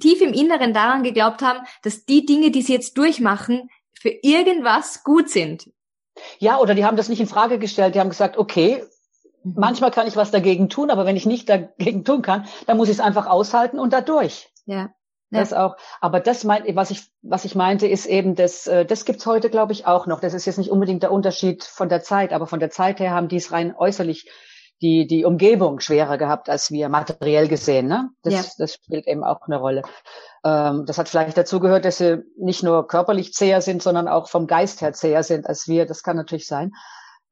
[0.00, 5.04] tief im Inneren daran geglaubt haben, dass die Dinge, die sie jetzt durchmachen, für irgendwas
[5.04, 5.70] gut sind.
[6.38, 7.94] Ja, oder die haben das nicht in Frage gestellt.
[7.94, 8.84] Die haben gesagt, okay,
[9.42, 9.54] mhm.
[9.56, 12.88] manchmal kann ich was dagegen tun, aber wenn ich nicht dagegen tun kann, dann muss
[12.88, 14.50] ich es einfach aushalten und dadurch.
[14.66, 14.90] Ja.
[15.30, 15.40] Ja.
[15.40, 15.76] Das auch.
[16.00, 19.50] Aber das meint, was ich, was ich meinte, ist eben, das, äh, das gibt's heute,
[19.50, 20.20] glaube ich, auch noch.
[20.20, 23.10] Das ist jetzt nicht unbedingt der Unterschied von der Zeit, aber von der Zeit her
[23.10, 24.30] haben die es rein äußerlich
[24.80, 27.88] die, die Umgebung schwerer gehabt als wir materiell gesehen.
[27.88, 28.10] Ne?
[28.22, 28.44] Das, ja.
[28.58, 29.82] das spielt eben auch eine Rolle.
[30.44, 34.28] Ähm, das hat vielleicht dazu gehört, dass sie nicht nur körperlich zäher sind, sondern auch
[34.28, 35.86] vom Geist her zäher sind als wir.
[35.86, 36.72] Das kann natürlich sein.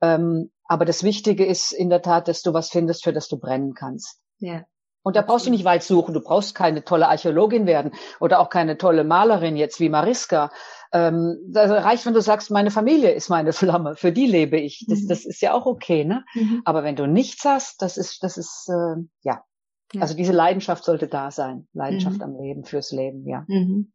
[0.01, 3.38] Ähm, aber das Wichtige ist in der Tat, dass du was findest, für das du
[3.38, 4.19] brennen kannst.
[4.38, 4.64] Ja.
[5.03, 6.14] Und da brauchst du nicht weit suchen.
[6.14, 10.51] Du brauchst keine tolle Archäologin werden oder auch keine tolle Malerin jetzt wie Mariska.
[10.92, 14.85] Ähm, das reicht, wenn du sagst, meine Familie ist meine Flamme, für die lebe ich.
[14.88, 15.09] Das, mhm.
[15.09, 16.25] das ist ja auch okay, ne?
[16.35, 16.62] Mhm.
[16.64, 19.45] Aber wenn du nichts hast, das ist, das ist, äh, ja.
[19.92, 20.01] Ja.
[20.03, 21.68] Also diese Leidenschaft sollte da sein.
[21.72, 22.22] Leidenschaft mhm.
[22.22, 23.44] am Leben, fürs Leben, ja.
[23.49, 23.92] Mhm.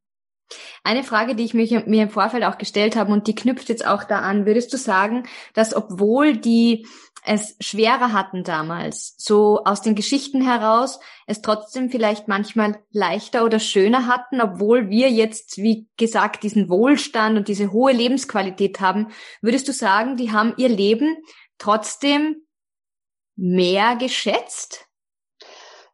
[0.83, 3.85] Eine Frage, die ich mich, mir im Vorfeld auch gestellt habe und die knüpft jetzt
[3.85, 5.23] auch da an, würdest du sagen,
[5.53, 6.85] dass obwohl die
[7.23, 13.59] es schwerer hatten damals, so aus den Geschichten heraus, es trotzdem vielleicht manchmal leichter oder
[13.59, 19.09] schöner hatten, obwohl wir jetzt, wie gesagt, diesen Wohlstand und diese hohe Lebensqualität haben,
[19.41, 21.15] würdest du sagen, die haben ihr Leben
[21.59, 22.37] trotzdem
[23.35, 24.87] mehr geschätzt?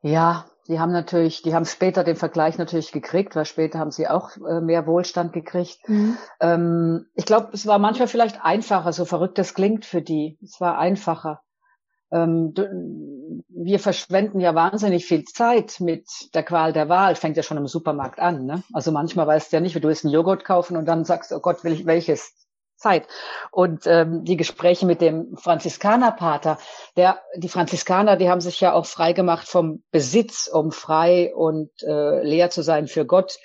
[0.08, 4.08] Ja, die haben natürlich, die haben später den Vergleich natürlich gekriegt, weil später haben sie
[4.08, 5.80] auch äh, mehr Wohlstand gekriegt.
[5.88, 6.18] Mhm.
[6.40, 10.38] Ähm, ich glaube, es war manchmal vielleicht einfacher, so verrückt das klingt für die.
[10.42, 11.42] Es war einfacher.
[12.12, 12.54] Ähm,
[13.50, 17.16] wir verschwenden ja wahnsinnig viel Zeit mit der Qual der Wahl.
[17.16, 18.46] Fängt ja schon im Supermarkt an.
[18.46, 18.64] Ne?
[18.72, 21.34] Also manchmal weißt du ja nicht, wie du willst einen Joghurt kaufen und dann sagst,
[21.34, 22.34] oh Gott, will ich welches?
[22.78, 23.08] Zeit.
[23.52, 26.58] Und ähm, die Gespräche mit dem Franziskanerpater,
[26.96, 31.72] der, die Franziskaner, die haben sich ja auch frei gemacht vom Besitz, um frei und
[31.84, 33.38] äh, leer zu sein für Gott.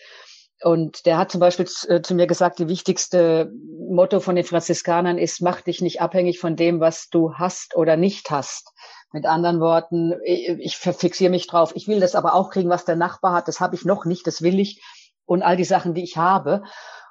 [0.62, 3.52] Und der hat zum Beispiel zu, äh, zu mir gesagt, die wichtigste
[3.90, 7.96] Motto von den Franziskanern ist, mach dich nicht abhängig von dem, was du hast oder
[7.96, 8.72] nicht hast.
[9.12, 11.72] Mit anderen Worten, ich, ich fixiere mich drauf.
[11.74, 13.48] Ich will das aber auch kriegen, was der Nachbar hat.
[13.48, 14.80] Das habe ich noch nicht, das will ich.
[15.26, 16.62] Und all die Sachen, die ich habe.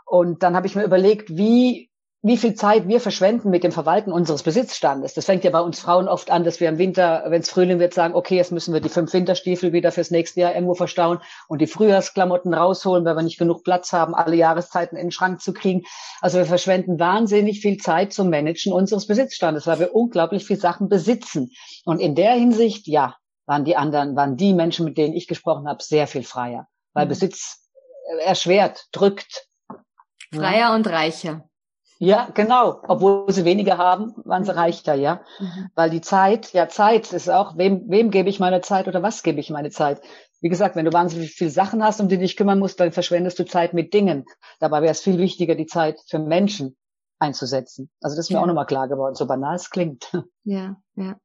[0.06, 1.91] Und dann habe ich mir überlegt, wie
[2.24, 5.16] wie viel Zeit wir verschwenden mit dem Verwalten unseres Besitzstandes.
[5.16, 7.80] Das fängt ja bei uns Frauen oft an, dass wir im Winter, wenn es Frühling
[7.80, 11.20] wird, sagen, okay, jetzt müssen wir die fünf Winterstiefel wieder fürs nächste Jahr irgendwo verstauen
[11.48, 15.42] und die Frühjahrsklamotten rausholen, weil wir nicht genug Platz haben, alle Jahreszeiten in den Schrank
[15.42, 15.84] zu kriegen.
[16.22, 20.90] Also wir verschwenden wahnsinnig viel Zeit zum Managen unseres Besitzstandes, weil wir unglaublich viel Sachen
[20.90, 21.52] besitzen.
[21.86, 23.16] Und in der Hinsicht, ja,
[23.48, 27.06] waren die anderen, waren die Menschen, mit denen ich gesprochen habe, sehr viel freier, weil
[27.06, 27.10] mhm.
[27.10, 27.68] Besitz
[28.24, 29.48] erschwert, drückt.
[30.32, 30.76] Freier ja.
[30.76, 31.46] und reicher.
[32.04, 32.82] Ja, genau.
[32.88, 35.22] Obwohl sie weniger haben, waren sie reicher, ja.
[35.38, 35.70] Mhm.
[35.76, 39.22] Weil die Zeit, ja, Zeit ist auch, wem, wem gebe ich meine Zeit oder was
[39.22, 40.02] gebe ich meine Zeit?
[40.40, 42.92] Wie gesagt, wenn du wahnsinnig viele Sachen hast, um die du dich kümmern musst, dann
[42.92, 44.26] verschwendest du Zeit mit Dingen.
[44.60, 46.76] Dabei wäre es viel wichtiger, die Zeit für Menschen
[47.20, 47.92] einzusetzen.
[48.02, 48.42] Also das ist mir ja.
[48.42, 50.12] auch nochmal klar geworden, so banal es klingt.
[50.44, 51.18] Ja, ja.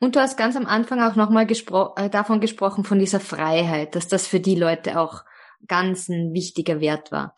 [0.00, 3.94] Und du hast ganz am Anfang auch nochmal gespro äh, davon gesprochen, von dieser Freiheit,
[3.94, 5.24] dass das für die Leute auch
[5.68, 7.34] ganz ein wichtiger Wert war.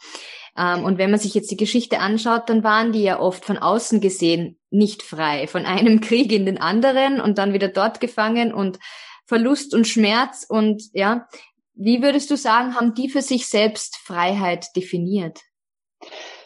[0.56, 3.58] Ähm, und wenn man sich jetzt die Geschichte anschaut, dann waren die ja oft von
[3.58, 8.52] außen gesehen nicht frei, von einem Krieg in den anderen und dann wieder dort gefangen
[8.52, 8.78] und
[9.26, 11.26] Verlust und Schmerz und ja,
[11.74, 15.40] wie würdest du sagen, haben die für sich selbst Freiheit definiert?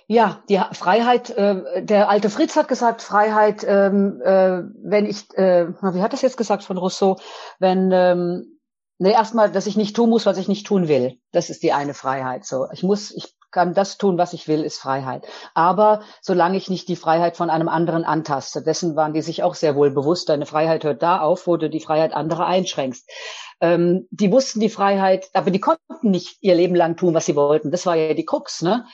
[0.07, 5.69] Ja, die Freiheit, äh, der alte Fritz hat gesagt, Freiheit, ähm, äh, wenn ich, äh,
[5.69, 7.19] wie hat das jetzt gesagt von Rousseau,
[7.59, 8.59] wenn, ähm,
[8.97, 11.19] ne, erstmal, dass ich nicht tun muss, was ich nicht tun will.
[11.33, 12.47] Das ist die eine Freiheit.
[12.47, 15.27] So, ich muss, ich kann das tun, was ich will, ist Freiheit.
[15.55, 19.55] Aber solange ich nicht die Freiheit von einem anderen antaste, dessen waren die sich auch
[19.55, 20.29] sehr wohl bewusst.
[20.29, 23.09] Deine Freiheit hört da auf, wo du die Freiheit anderer einschränkst.
[23.61, 27.37] Ähm, die wussten die Freiheit, aber die konnten nicht ihr Leben lang tun, was sie
[27.37, 27.71] wollten.
[27.71, 28.85] Das war ja die Krux, ne?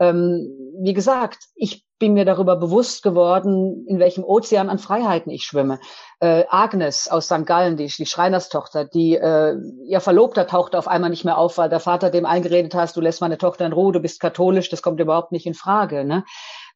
[0.00, 0.50] Ähm,
[0.82, 5.78] wie gesagt, ich bin mir darüber bewusst geworden, in welchem Ozean an Freiheiten ich schwimme.
[6.20, 7.46] Äh, Agnes aus St.
[7.46, 11.70] Gallen, die, die Schreinerstochter, die äh, ihr Verlobter tauchte auf einmal nicht mehr auf, weil
[11.70, 14.82] der Vater dem eingeredet hat, du lässt meine Tochter in Ruhe, du bist katholisch, das
[14.82, 16.04] kommt überhaupt nicht in Frage.
[16.04, 16.24] Ne?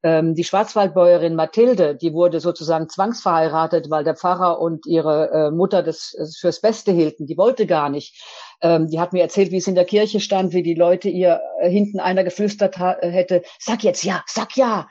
[0.04, 5.82] Ähm, die Schwarzwaldbäuerin Mathilde, die wurde sozusagen zwangsverheiratet, weil der Pfarrer und ihre äh, Mutter
[5.82, 7.26] das äh, fürs Beste hielten.
[7.26, 8.22] Die wollte gar nicht.
[8.60, 11.40] Ähm, die hat mir erzählt, wie es in der Kirche stand, wie die Leute ihr
[11.60, 14.86] äh, hinten einer geflüstert äh, hätte, sag jetzt ja, sag ja.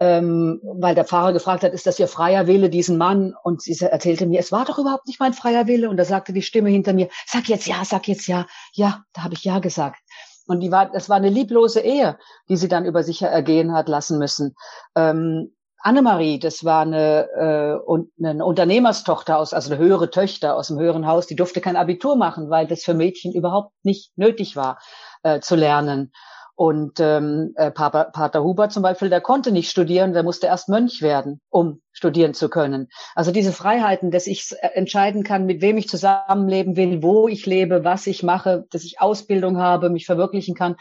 [0.00, 3.32] Ähm, weil der Pfarrer gefragt hat, ist das Ihr freier Wille, diesen Mann?
[3.44, 5.88] Und sie erzählte mir, es war doch überhaupt nicht mein freier Wille.
[5.88, 8.46] Und da sagte die Stimme hinter mir, sag jetzt ja, sag jetzt ja.
[8.72, 10.00] Ja, da habe ich ja gesagt.
[10.46, 13.88] Und die war, das war eine lieblose Ehe, die sie dann über sich ergehen hat
[13.88, 14.54] lassen müssen.
[14.94, 20.78] Ähm, Annemarie, das war eine, äh, eine Unternehmerstochter aus, also eine höhere Töchter aus dem
[20.78, 24.78] höheren Haus, die durfte kein Abitur machen, weil das für Mädchen überhaupt nicht nötig war
[25.22, 26.10] äh, zu lernen.
[26.56, 30.68] Und ähm, äh, Pater, Pater Huber zum Beispiel, der konnte nicht studieren, der musste erst
[30.68, 32.88] Mönch werden, um studieren zu können.
[33.16, 37.82] Also diese Freiheiten, dass ich entscheiden kann, mit wem ich zusammenleben will, wo ich lebe,
[37.82, 40.76] was ich mache, dass ich Ausbildung habe, mich verwirklichen kann,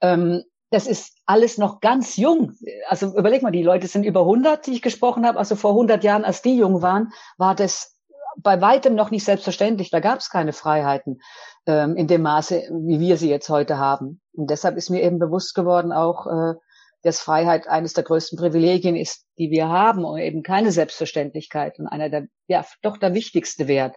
[0.00, 2.54] ähm, das ist alles noch ganz jung.
[2.88, 5.38] Also überleg mal, die Leute sind über 100, die ich gesprochen habe.
[5.38, 7.94] Also vor 100 Jahren, als die jung waren, war das
[8.36, 9.90] bei weitem noch nicht selbstverständlich.
[9.90, 11.20] Da gab es keine Freiheiten
[11.66, 14.20] ähm, in dem Maße, wie wir sie jetzt heute haben.
[14.32, 16.54] Und deshalb ist mir eben bewusst geworden auch, äh,
[17.02, 21.86] dass Freiheit eines der größten Privilegien ist, die wir haben und eben keine Selbstverständlichkeit und
[21.86, 23.96] einer der, ja, doch der wichtigste Wert.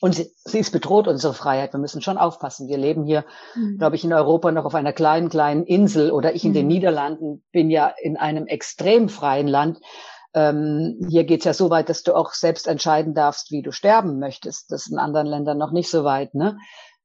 [0.00, 1.72] Und sie, sie ist bedroht, unsere Freiheit.
[1.72, 2.68] Wir müssen schon aufpassen.
[2.68, 3.78] Wir leben hier, mhm.
[3.78, 6.54] glaube ich, in Europa noch auf einer kleinen, kleinen Insel oder ich in mhm.
[6.54, 9.78] den Niederlanden bin ja in einem extrem freien Land.
[10.34, 14.18] Ähm, hier geht's ja so weit, dass du auch selbst entscheiden darfst, wie du sterben
[14.18, 14.70] möchtest.
[14.72, 16.34] Das ist in anderen Ländern noch nicht so weit.
[16.34, 16.58] Ne?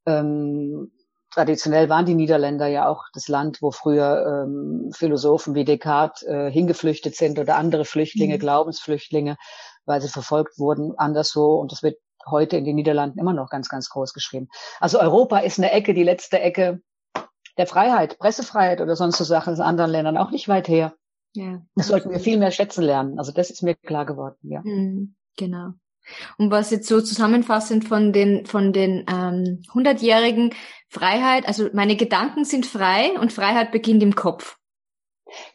[0.05, 0.91] Ähm,
[1.31, 6.51] traditionell waren die Niederländer ja auch das Land, wo früher ähm, Philosophen wie Descartes äh,
[6.51, 8.39] hingeflüchtet sind oder andere Flüchtlinge, mhm.
[8.39, 9.37] Glaubensflüchtlinge,
[9.85, 11.55] weil sie verfolgt wurden, anderswo.
[11.55, 14.49] Und das wird heute in den Niederlanden immer noch ganz, ganz groß geschrieben.
[14.79, 16.81] Also Europa ist eine Ecke, die letzte Ecke
[17.57, 20.93] der Freiheit, Pressefreiheit oder sonst so Sachen in anderen Ländern auch nicht weit her.
[21.33, 21.61] Ja.
[21.75, 23.19] Das sollten wir viel mehr schätzen lernen.
[23.19, 24.61] Also das ist mir klar geworden, ja.
[24.63, 25.73] Mhm, genau.
[26.37, 30.53] Und was jetzt so zusammenfassend von den von den ähm, 100-jährigen
[30.87, 34.58] Freiheit, also meine Gedanken sind frei und Freiheit beginnt im Kopf.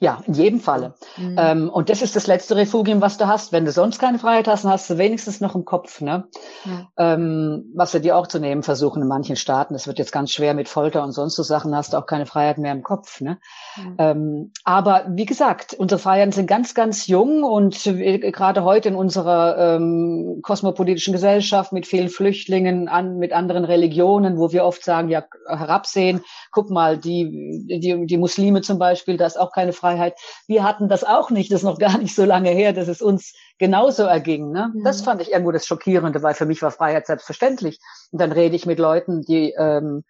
[0.01, 0.95] Ja, in jedem Falle.
[1.17, 1.37] Mhm.
[1.39, 3.53] Ähm, und das ist das letzte Refugium, was du hast.
[3.53, 6.29] Wenn du sonst keine Freiheit hast, dann hast du wenigstens noch im Kopf, ne?
[6.65, 6.89] Ja.
[6.97, 9.75] Ähm, was wir dir auch zu nehmen versuchen in manchen Staaten.
[9.75, 12.27] Es wird jetzt ganz schwer mit Folter und sonst so Sachen, hast du auch keine
[12.27, 13.39] Freiheit mehr im Kopf, ne?
[13.77, 14.11] Ja.
[14.11, 19.77] Ähm, aber wie gesagt, unsere Freiheiten sind ganz, ganz jung und gerade heute in unserer
[19.77, 25.25] ähm, kosmopolitischen Gesellschaft mit vielen Flüchtlingen an, mit anderen Religionen, wo wir oft sagen, ja,
[25.49, 30.19] herabsehen, guck mal, die, die, die Muslime zum Beispiel, da ist auch kein keine Freiheit.
[30.47, 33.01] Wir hatten das auch nicht, das ist noch gar nicht so lange her, dass es
[33.01, 34.51] uns genauso erging.
[34.51, 34.71] Ne?
[34.75, 34.85] Mhm.
[34.85, 37.81] Das fand ich irgendwo das Schockierende, weil für mich war Freiheit selbstverständlich.
[38.11, 40.05] Und dann rede ich mit Leuten, die ähm,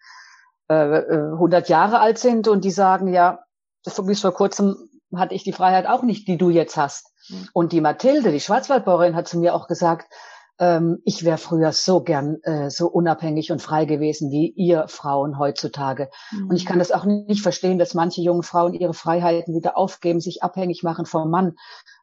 [0.67, 1.01] äh,
[1.33, 3.39] 100 Jahre alt sind und die sagen, ja,
[3.83, 7.13] bis vor kurzem hatte ich die Freiheit auch nicht, die du jetzt hast.
[7.29, 7.49] Mhm.
[7.53, 10.11] Und die Mathilde, die Schwarzwaldbauerin, hat zu mir auch gesagt,
[10.59, 15.37] ähm, ich wäre früher so gern äh, so unabhängig und frei gewesen wie ihr Frauen
[15.37, 16.09] heutzutage.
[16.31, 16.49] Mhm.
[16.49, 20.21] Und ich kann das auch nicht verstehen, dass manche jungen Frauen ihre Freiheiten wieder aufgeben,
[20.21, 21.55] sich abhängig machen vom Mann.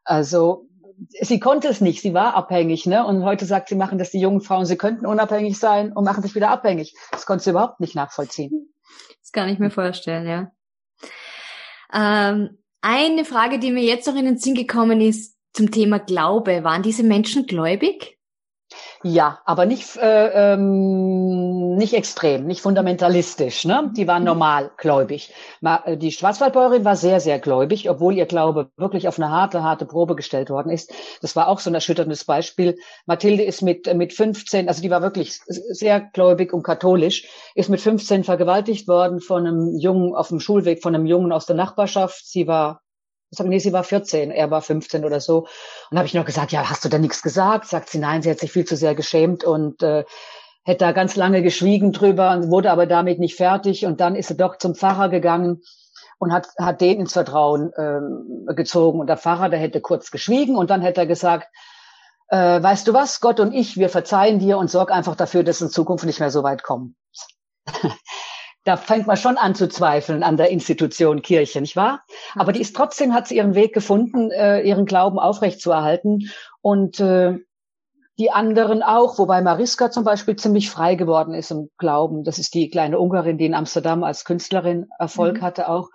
[0.04, 0.66] Also
[1.20, 3.06] sie konnte es nicht, sie war abhängig, ne?
[3.06, 6.22] Und heute sagt sie, machen das die jungen Frauen, sie könnten unabhängig sein und machen
[6.22, 6.94] sich wieder abhängig.
[7.10, 8.72] Das konnte sie überhaupt nicht nachvollziehen.
[9.20, 10.50] Das kann ich mir vorstellen, ja.
[11.94, 16.64] Ähm, eine Frage, die mir jetzt noch in den Sinn gekommen ist zum Thema Glaube.
[16.64, 18.18] Waren diese Menschen gläubig?
[19.04, 23.64] Ja, aber nicht, äh, ähm, nicht extrem, nicht fundamentalistisch.
[23.64, 23.90] Ne?
[23.96, 24.28] Die waren mhm.
[24.28, 25.34] normal gläubig.
[25.60, 29.86] Äh, die Schwarzwaldbäuerin war sehr, sehr gläubig, obwohl ihr Glaube wirklich auf eine harte, harte
[29.86, 30.92] Probe gestellt worden ist.
[31.20, 32.78] Das war auch so ein erschütterndes Beispiel.
[33.06, 37.70] Mathilde ist mit, äh, mit 15, also die war wirklich sehr gläubig und katholisch, ist
[37.70, 41.56] mit 15 vergewaltigt worden von einem Jungen auf dem Schulweg, von einem Jungen aus der
[41.56, 42.24] Nachbarschaft.
[42.24, 42.82] Sie war
[43.32, 45.46] sag, nee, sie war 14, er war 15 oder so.
[45.90, 47.66] Und habe ich noch gesagt, ja, hast du da nichts gesagt?
[47.66, 50.04] Sagt sie, nein, sie hat sich viel zu sehr geschämt und äh,
[50.64, 53.86] hätte da ganz lange geschwiegen drüber und wurde aber damit nicht fertig.
[53.86, 55.62] Und dann ist sie doch zum Pfarrer gegangen
[56.18, 59.00] und hat, hat den ins Vertrauen ähm, gezogen.
[59.00, 61.48] Und der Pfarrer, der hätte kurz geschwiegen und dann hätte er gesagt,
[62.28, 65.60] äh, weißt du was, Gott und ich, wir verzeihen dir und sorg einfach dafür, dass
[65.60, 66.96] in Zukunft nicht mehr so weit kommen
[68.64, 72.04] da fängt man schon an zu zweifeln an der Institution Kirche, nicht wahr?
[72.34, 77.38] Aber die ist trotzdem, hat sie ihren Weg gefunden, äh, ihren Glauben aufrechtzuerhalten und äh,
[78.18, 82.24] die anderen auch, wobei Mariska zum Beispiel ziemlich frei geworden ist im Glauben.
[82.24, 85.42] Das ist die kleine Ungarin, die in Amsterdam als Künstlerin Erfolg mhm.
[85.42, 85.88] hatte auch.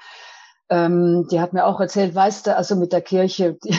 [0.69, 3.77] Ähm, die hat mir auch erzählt, weißt du, also mit der Kirche, die,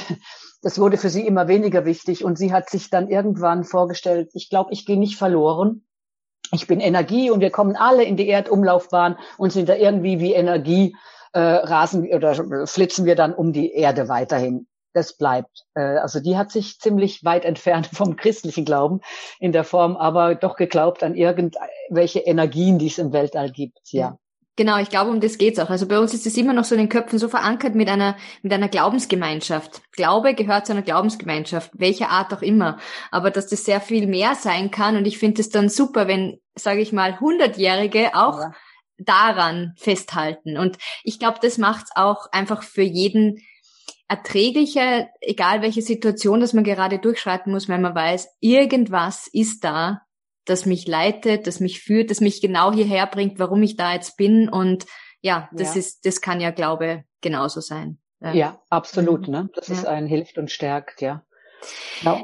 [0.63, 4.49] das wurde für sie immer weniger wichtig und sie hat sich dann irgendwann vorgestellt, ich
[4.49, 5.85] glaube, ich gehe nicht verloren
[6.53, 10.33] ich bin Energie und wir kommen alle in die Erdumlaufbahn und sind da irgendwie wie
[10.33, 10.97] Energie
[11.33, 14.67] äh, rasen oder flitzen wir dann um die Erde weiterhin.
[14.95, 15.65] Das bleibt.
[15.75, 19.01] Äh, also die hat sich ziemlich weit entfernt vom christlichen Glauben
[19.39, 23.79] in der Form, aber doch geglaubt an irgendwelche Energien, die es im Weltall gibt.
[23.93, 24.19] Ja.
[24.59, 25.71] Genau, ich glaube, um das geht's auch.
[25.71, 28.17] Also bei uns ist es immer noch so in den Köpfen so verankert mit einer,
[28.43, 29.83] mit einer Glaubensgemeinschaft.
[29.93, 32.81] Glaube gehört zu einer Glaubensgemeinschaft, welcher Art auch immer.
[33.13, 36.41] Aber dass das sehr viel mehr sein kann und ich finde es dann super, wenn,
[36.57, 38.53] sage ich mal, Hundertjährige auch ja.
[38.99, 40.59] daran festhalten.
[40.59, 43.41] Und ich glaube, das macht's auch einfach für jeden
[44.09, 50.01] erträglicher, egal welche Situation, dass man gerade durchschreiten muss, wenn man weiß, irgendwas ist da,
[50.49, 54.17] das mich leitet, das mich führt, das mich genau hierher bringt, warum ich da jetzt
[54.17, 54.49] bin.
[54.49, 54.87] Und
[55.21, 55.81] ja, das ja.
[55.81, 57.99] ist, das kann ja Glaube genauso sein.
[58.21, 59.33] Ja, ja absolut, mhm.
[59.33, 59.51] ne?
[59.55, 59.75] Das ja.
[59.75, 61.25] ist ein hilft und stärkt, ja.
[62.01, 62.23] Genau.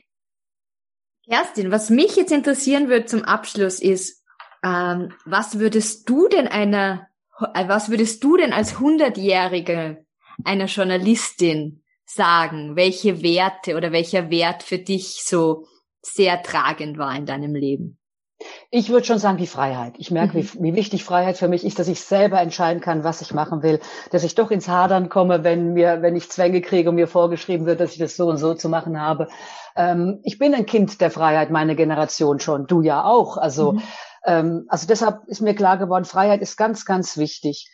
[1.29, 4.23] Kerstin, was mich jetzt interessieren würde zum Abschluss ist,
[4.63, 7.09] ähm, was würdest du denn einer,
[7.55, 10.05] äh, was würdest du denn als Hundertjährige
[10.45, 15.67] einer Journalistin sagen, welche Werte oder welcher Wert für dich so
[16.03, 17.99] sehr tragend war in deinem Leben?
[18.71, 19.95] Ich würde schon sagen, die Freiheit.
[19.99, 20.43] Ich merke, mhm.
[20.43, 23.63] wie, wie wichtig Freiheit für mich ist, dass ich selber entscheiden kann, was ich machen
[23.63, 23.81] will,
[24.11, 27.67] dass ich doch ins Hadern komme, wenn mir, wenn ich Zwänge kriege und mir vorgeschrieben
[27.67, 29.29] wird, dass ich das so und so zu machen habe.
[29.77, 33.37] Ähm, ich bin ein Kind der Freiheit, meine Generation schon, du ja auch.
[33.37, 33.83] Also, mhm.
[34.25, 37.71] ähm, also deshalb ist mir klar geworden, Freiheit ist ganz, ganz wichtig.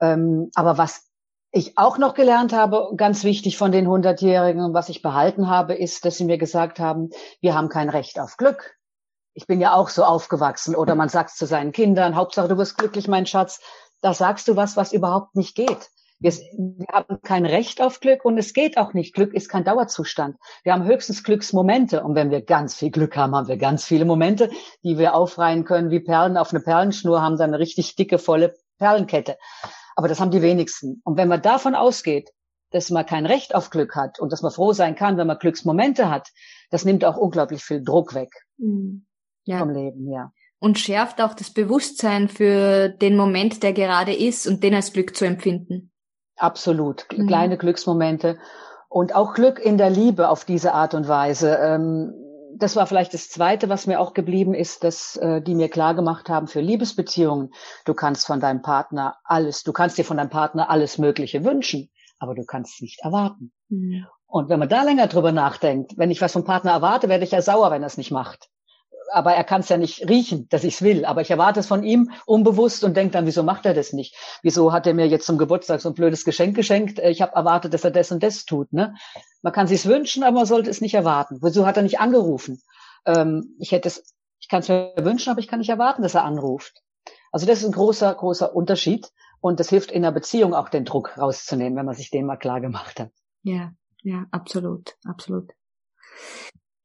[0.00, 1.08] Ähm, aber was
[1.52, 6.04] ich auch noch gelernt habe, ganz wichtig von den Hundertjährigen, was ich behalten habe, ist,
[6.04, 7.10] dass sie mir gesagt haben,
[7.40, 8.76] wir haben kein Recht auf Glück
[9.34, 12.78] ich bin ja auch so aufgewachsen oder man sagt zu seinen Kindern, Hauptsache du wirst
[12.78, 13.60] glücklich, mein Schatz.
[14.00, 15.90] Da sagst du was, was überhaupt nicht geht.
[16.20, 19.14] Wir, wir, haben kein Recht auf Glück und es geht auch nicht.
[19.14, 20.36] Glück ist kein Dauerzustand.
[20.62, 24.04] Wir haben höchstens Glücksmomente und wenn wir ganz viel Glück haben, haben wir ganz viele
[24.04, 24.50] Momente,
[24.84, 28.54] die wir aufreihen können wie Perlen auf eine Perlenschnur, haben dann eine richtig dicke, volle
[28.78, 29.36] Perlenkette.
[29.96, 31.02] Aber das haben die wenigsten.
[31.04, 32.30] Und wenn man davon ausgeht,
[32.70, 35.38] dass man kein Recht auf Glück hat und dass man froh sein kann, wenn man
[35.38, 36.28] Glücksmomente hat,
[36.70, 38.30] das nimmt auch unglaublich viel Druck weg.
[38.58, 39.06] Mhm
[39.44, 39.58] ja.
[39.58, 40.32] vom Leben, ja.
[40.58, 45.14] Und schärft auch das Bewusstsein für den Moment, der gerade ist und den als Glück
[45.14, 45.92] zu empfinden.
[46.36, 47.06] Absolut.
[47.14, 47.26] Mhm.
[47.26, 48.38] Kleine Glücksmomente.
[48.88, 51.58] Und auch Glück in der Liebe auf diese Art und Weise.
[51.60, 52.14] Ähm,
[52.56, 55.94] das war vielleicht das Zweite, was mir auch geblieben ist, dass äh, die mir klar
[55.94, 57.52] gemacht haben für Liebesbeziehungen.
[57.84, 61.90] Du kannst von deinem Partner alles, du kannst dir von deinem Partner alles Mögliche wünschen,
[62.20, 63.52] aber du kannst es nicht erwarten.
[63.68, 64.06] Mhm.
[64.26, 67.32] Und wenn man da länger drüber nachdenkt, wenn ich was vom Partner erwarte, werde ich
[67.32, 68.48] ja sauer, wenn er es nicht macht
[69.12, 71.04] aber er kann es ja nicht riechen, dass ich es will.
[71.04, 74.16] Aber ich erwarte es von ihm unbewusst und denke dann, wieso macht er das nicht?
[74.42, 76.98] Wieso hat er mir jetzt zum Geburtstag so ein blödes Geschenk geschenkt?
[76.98, 78.72] Ich habe erwartet, dass er das und das tut.
[78.72, 78.94] Ne?
[79.42, 81.38] Man kann sich's wünschen, aber man sollte es nicht erwarten.
[81.42, 82.62] Wieso hat er nicht angerufen?
[83.06, 86.14] Ähm, ich hätte es, ich kann es mir wünschen, aber ich kann nicht erwarten, dass
[86.14, 86.82] er anruft.
[87.30, 89.10] Also das ist ein großer, großer Unterschied.
[89.40, 92.36] Und das hilft in der Beziehung auch den Druck rauszunehmen, wenn man sich den mal
[92.36, 93.10] klar gemacht hat.
[93.42, 95.52] Ja, ja, absolut, absolut.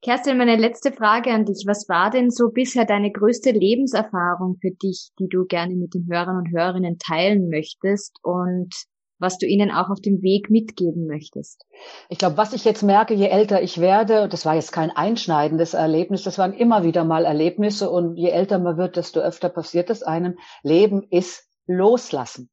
[0.02, 1.66] Kerstin, meine letzte Frage an dich.
[1.68, 6.08] Was war denn so bisher deine größte Lebenserfahrung für dich, die du gerne mit den
[6.10, 8.74] Hörern und Hörerinnen teilen möchtest und
[9.20, 11.66] was du ihnen auch auf dem Weg mitgeben möchtest?
[12.08, 15.74] Ich glaube, was ich jetzt merke, je älter ich werde, das war jetzt kein einschneidendes
[15.74, 19.90] Erlebnis, das waren immer wieder mal Erlebnisse und je älter man wird, desto öfter passiert
[19.90, 20.38] es einem.
[20.64, 22.50] Leben ist loslassen.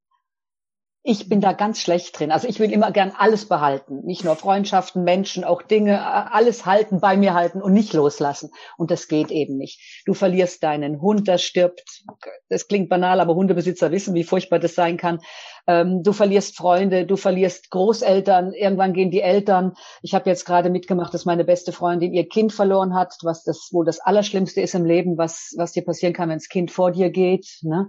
[1.09, 2.33] Ich bin da ganz schlecht drin.
[2.33, 4.01] Also ich will immer gern alles behalten.
[4.03, 8.51] Nicht nur Freundschaften, Menschen, auch Dinge, alles halten, bei mir halten und nicht loslassen.
[8.75, 10.03] Und das geht eben nicht.
[10.05, 12.03] Du verlierst deinen Hund, der stirbt.
[12.49, 15.19] Das klingt banal, aber Hundebesitzer wissen, wie furchtbar das sein kann.
[15.65, 18.51] Ähm, du verlierst Freunde, du verlierst Großeltern.
[18.51, 19.75] Irgendwann gehen die Eltern.
[20.01, 23.69] Ich habe jetzt gerade mitgemacht, dass meine beste Freundin ihr Kind verloren hat, was das
[23.71, 26.91] wohl das Allerschlimmste ist im Leben, was, was dir passieren kann, wenn das Kind vor
[26.91, 27.59] dir geht.
[27.61, 27.87] Ne?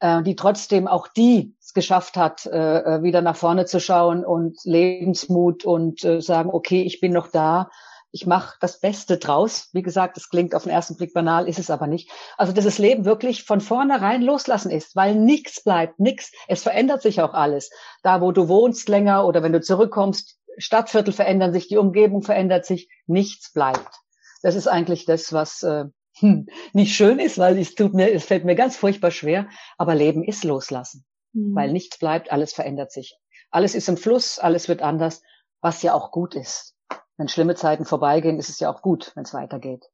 [0.00, 4.24] Äh, die trotzdem auch die es geschafft hat, äh, äh, wieder nach vorne zu schauen
[4.24, 7.70] und Lebensmut und äh, sagen, okay, ich bin noch da,
[8.12, 9.68] ich mache das Beste draus.
[9.72, 12.10] Wie gesagt, das klingt auf den ersten Blick banal, ist es aber nicht.
[12.36, 16.32] Also dass das Leben wirklich von vornherein loslassen ist, weil nichts bleibt, nichts.
[16.48, 17.70] Es verändert sich auch alles.
[18.02, 22.66] Da, wo du wohnst länger oder wenn du zurückkommst, Stadtviertel verändern sich, die Umgebung verändert
[22.66, 24.00] sich, nichts bleibt.
[24.42, 25.84] Das ist eigentlich das, was äh,
[26.20, 29.48] hm, nicht schön ist, weil es tut mir, es fällt mir ganz furchtbar schwer.
[29.78, 31.54] Aber Leben ist loslassen, mhm.
[31.54, 33.16] weil nichts bleibt, alles verändert sich.
[33.50, 35.22] Alles ist im Fluss, alles wird anders,
[35.60, 36.76] was ja auch gut ist.
[37.16, 39.86] Wenn schlimme Zeiten vorbeigehen, ist es ja auch gut, wenn es weitergeht.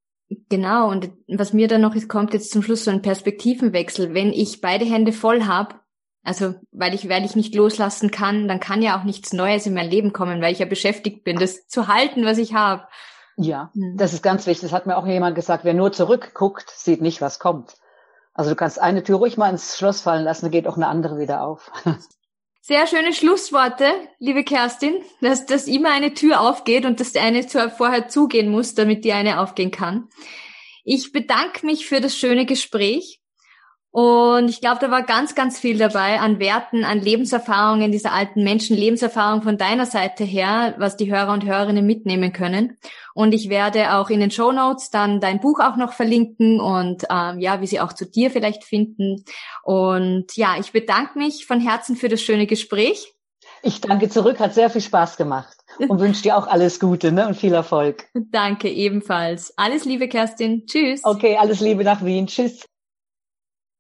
[0.49, 4.13] Genau, und was mir dann noch ist, kommt jetzt zum Schluss so ein Perspektivenwechsel.
[4.13, 5.77] Wenn ich beide Hände voll habe,
[6.25, 9.75] also weil ich, weil ich nicht loslassen kann, dann kann ja auch nichts Neues in
[9.75, 12.89] mein Leben kommen, weil ich ja beschäftigt bin, das zu halten, was ich habe.
[13.37, 13.97] Ja, mhm.
[13.97, 14.71] das ist ganz wichtig.
[14.71, 17.75] Das hat mir auch jemand gesagt, wer nur zurückguckt, sieht nicht, was kommt.
[18.33, 20.89] Also du kannst eine Tür ruhig mal ins Schloss fallen lassen, dann geht auch eine
[20.89, 21.71] andere wieder auf.
[22.61, 23.87] Sehr schöne Schlussworte,
[24.19, 29.05] liebe Kerstin, dass, dass immer eine Tür aufgeht und dass eine vorher zugehen muss, damit
[29.05, 30.09] die eine aufgehen kann.
[30.83, 33.21] Ich bedanke mich für das schöne Gespräch
[33.97, 38.45] und ich glaube, da war ganz, ganz viel dabei an Werten, an Lebenserfahrungen dieser alten
[38.45, 42.77] Menschen, Lebenserfahrung von deiner Seite her, was die Hörer und Hörerinnen mitnehmen können.
[43.15, 47.05] Und ich werde auch in den Show Notes dann dein Buch auch noch verlinken und
[47.09, 49.25] ähm, ja, wie sie auch zu dir vielleicht finden.
[49.63, 53.15] Und ja, ich bedanke mich von Herzen für das schöne Gespräch.
[53.63, 55.57] Ich danke zurück, hat sehr viel Spaß gemacht
[55.89, 58.05] und wünsche dir auch alles Gute ne, und viel Erfolg.
[58.13, 59.55] Danke ebenfalls.
[59.57, 60.67] Alles Liebe, Kerstin.
[60.67, 61.01] Tschüss.
[61.03, 62.27] Okay, alles Liebe nach Wien.
[62.27, 62.67] Tschüss.